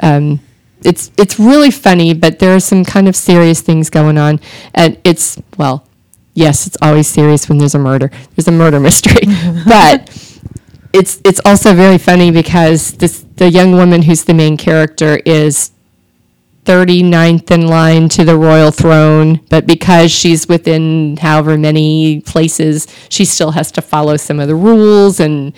[0.00, 0.40] um,
[0.84, 2.14] it's it's really funny.
[2.14, 4.40] But there are some kind of serious things going on,
[4.74, 5.86] and it's well,
[6.34, 8.10] yes, it's always serious when there's a murder.
[8.36, 9.26] There's a murder mystery,
[9.66, 10.08] but
[10.92, 15.70] it's it's also very funny because this the young woman who's the main character is
[16.64, 23.24] 39th in line to the royal throne, but because she's within however many places, she
[23.24, 25.54] still has to follow some of the rules and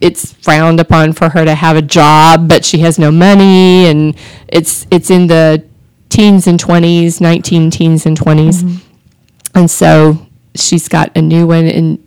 [0.00, 4.16] it's frowned upon for her to have a job, but she has no money and
[4.48, 5.64] it's it's in the
[6.10, 8.62] teens and 20s, 19 teens and 20s.
[8.62, 9.58] Mm-hmm.
[9.58, 12.03] And so she's got a new one and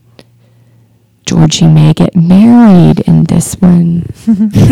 [1.28, 4.04] Georgie may get married in this one.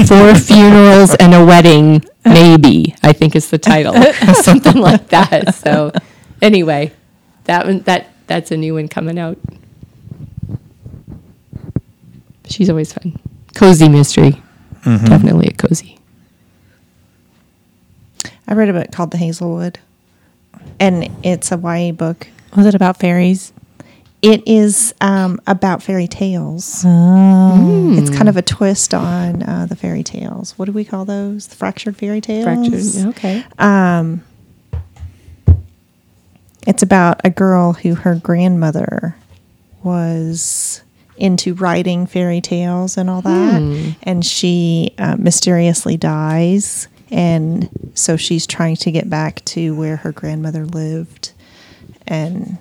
[0.07, 3.93] Four funerals and a wedding, maybe, I think is the title.
[4.35, 5.53] Something like that.
[5.53, 5.91] So
[6.41, 6.93] anyway,
[7.43, 9.37] that one that that's a new one coming out.
[12.45, 13.19] She's always fun.
[13.53, 14.41] Cozy mystery.
[14.85, 15.05] Mm-hmm.
[15.07, 15.99] Definitely a cozy.
[18.47, 19.77] I read a book called The Hazelwood,
[20.79, 22.29] and it's a YA book.
[22.55, 23.51] Was it about fairies?
[24.21, 26.83] It is um, about fairy tales.
[26.85, 27.93] Oh.
[27.97, 30.57] It's kind of a twist on uh, the fairy tales.
[30.57, 31.47] What do we call those?
[31.47, 32.43] The fractured fairy tales.
[32.43, 33.07] Fractured.
[33.09, 33.43] Okay.
[33.59, 34.23] Um,
[36.65, 39.15] it's about a girl who her grandmother
[39.83, 40.81] was
[41.17, 48.47] into writing fairy tales and all that, and she uh, mysteriously dies, and so she's
[48.47, 51.31] trying to get back to where her grandmother lived,
[52.07, 52.57] and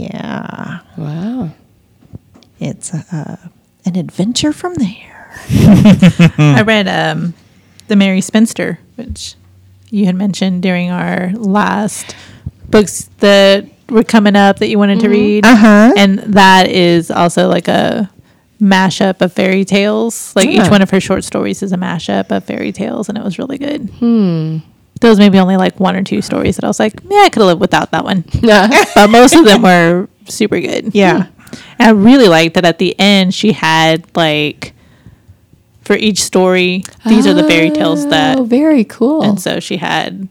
[0.00, 1.50] yeah, Wow.
[2.58, 3.36] it's uh,
[3.84, 5.30] an adventure from there.
[6.38, 7.34] I read um,
[7.88, 9.34] The Merry Spinster, which
[9.90, 12.14] you had mentioned during our last
[12.68, 15.44] books that were coming up that you wanted to read.
[15.44, 15.92] Uh-huh.
[15.96, 18.10] And that is also like a
[18.60, 20.34] mashup of fairy tales.
[20.36, 20.64] Like Yeah.
[20.64, 23.38] each one of her short stories is a mashup of fairy tales, and it was
[23.38, 23.88] really good.
[23.98, 24.58] Hmm.
[25.00, 27.28] There was maybe only like one or two stories that I was like, yeah, I
[27.30, 28.24] could have lived without that one.
[28.34, 28.68] Yeah.
[28.94, 30.94] but most of them were super good.
[30.94, 31.24] Yeah.
[31.24, 31.32] Hmm.
[31.78, 34.74] And I really liked that at the end she had like
[35.82, 39.22] for each story, these are the fairy tales oh, that Oh, very cool.
[39.22, 40.28] and so she had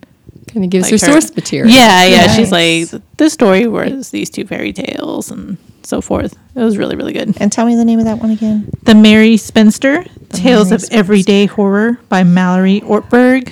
[0.48, 1.74] kind of gives like her, her- source material.
[1.74, 2.28] Yeah, yeah.
[2.36, 6.38] She's like this story was these two fairy tales and so forth.
[6.56, 7.36] It was really, really good.
[7.42, 8.70] And tell me the name of that one again.
[8.84, 13.52] The Merry Spinster, Tales Merry of Everyday Horror by Mallory Ortberg.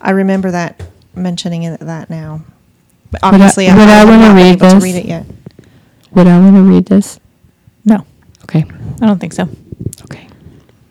[0.00, 0.82] I remember that
[1.14, 2.42] mentioning it, that now.
[3.10, 4.84] But I- obviously, would I not been read able to this?
[4.84, 5.26] read it yet.
[6.12, 7.20] Would I want to read this?
[7.84, 8.04] No,
[8.44, 8.64] Okay.
[9.00, 9.48] I don't think so.
[10.04, 10.26] Okay.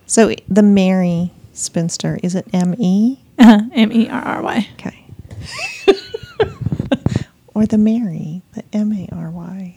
[0.07, 3.19] So the Mary Spinster is it M E?
[3.37, 3.61] Uh-huh.
[3.73, 4.67] M E R R Y.
[4.73, 5.05] Okay.
[7.53, 9.75] or the Mary, the M A R Y.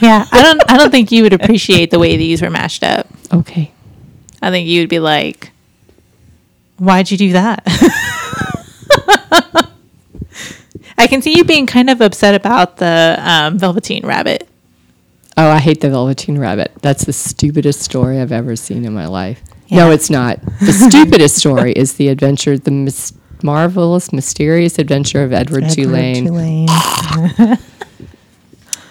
[0.00, 0.62] Yeah, I don't.
[0.70, 3.06] I don't think you would appreciate the way these were mashed up.
[3.32, 3.70] Okay.
[4.42, 5.50] I think you'd be like,
[6.80, 7.62] "Why'd you do that?"
[10.98, 14.46] I can see you being kind of upset about the um, Velveteen Rabbit.
[15.36, 16.72] Oh, I hate the Velveteen Rabbit.
[16.82, 19.40] That's the stupidest story I've ever seen in my life.
[19.70, 20.40] No, it's not.
[20.60, 23.12] The stupidest story is the adventure, the mis-
[23.42, 26.26] marvelous, mysterious adventure of Edward, Edward Tulane.
[26.26, 27.58] Tulane.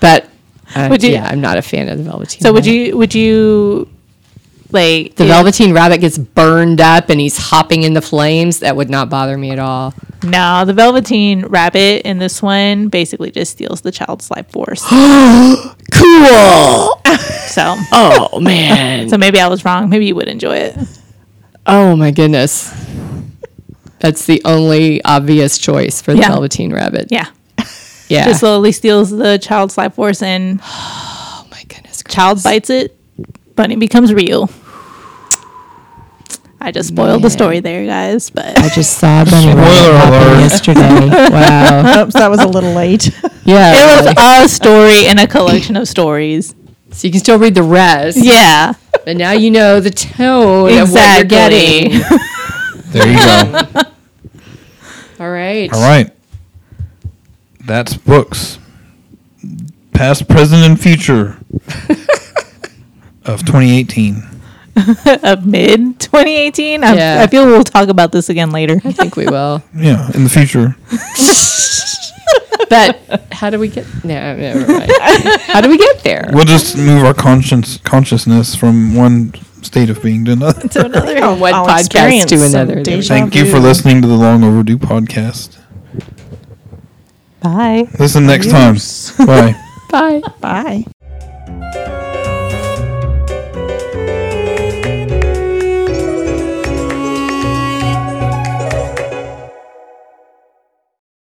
[0.01, 0.29] But
[0.75, 2.41] uh, you- yeah, I'm not a fan of the Velveteen.
[2.41, 2.95] So would you?
[2.97, 3.88] Would you
[4.71, 8.59] like The Velveteen Rabbit gets burned up and he's hopping in the flames.
[8.59, 9.93] That would not bother me at all.
[10.23, 14.83] No, the Velveteen Rabbit in this one basically just steals the child's life force.
[15.91, 17.01] Cool.
[17.47, 19.09] so, Oh man.
[19.09, 19.89] so maybe I was wrong.
[19.89, 20.77] Maybe you would enjoy it.
[21.65, 22.71] Oh my goodness.
[23.99, 26.29] That's the only obvious choice for the Yeah.
[26.29, 27.07] Velveteen Rabbit.
[27.11, 27.27] Yeah,
[28.07, 28.25] Yeah.
[28.25, 32.03] just slowly steals the child's life force, and oh my goodness.
[32.07, 32.95] child bites it.
[33.59, 34.49] Bunny becomes real.
[36.61, 38.29] I just spoiled the story there, guys.
[38.29, 40.39] But I just saw Bunny Spoiler alert.
[40.39, 41.09] yesterday.
[41.29, 42.03] Wow.
[42.03, 43.11] Oops, that was a little late.
[43.43, 43.73] Yeah.
[43.73, 44.13] it really.
[44.15, 46.55] was a story in a collection of stories.
[46.91, 48.17] so you can still read the rest.
[48.17, 51.27] Yeah, But now you know the tone of what you're exactly.
[51.27, 52.01] getting.
[52.91, 53.81] There you go.
[55.19, 55.73] All right.
[55.73, 56.15] All right.
[57.65, 58.57] That's books.
[59.93, 61.37] Past, present, and future
[63.33, 64.23] of 2018.
[65.23, 66.83] of mid 2018.
[66.83, 67.21] I, Yeah.
[67.23, 68.79] I feel we'll talk about this again later.
[68.85, 69.61] I think we will.
[69.75, 70.75] Yeah, in the future.
[72.69, 72.99] But
[73.31, 73.87] how do we get?
[74.03, 74.91] No, never mind.
[75.47, 76.29] How do we get there?
[76.31, 80.67] We'll just move our conscience consciousness from one state of being to another.
[80.67, 81.17] to another.
[81.17, 82.83] From one I'll podcast to another.
[82.83, 83.19] There we deja go.
[83.21, 85.57] Thank you for listening to the Long Overdue podcast.
[87.41, 87.87] Bye.
[87.97, 88.75] Listen next time.
[89.25, 89.55] Bye.
[89.89, 90.21] Bye.
[90.39, 90.85] Bye.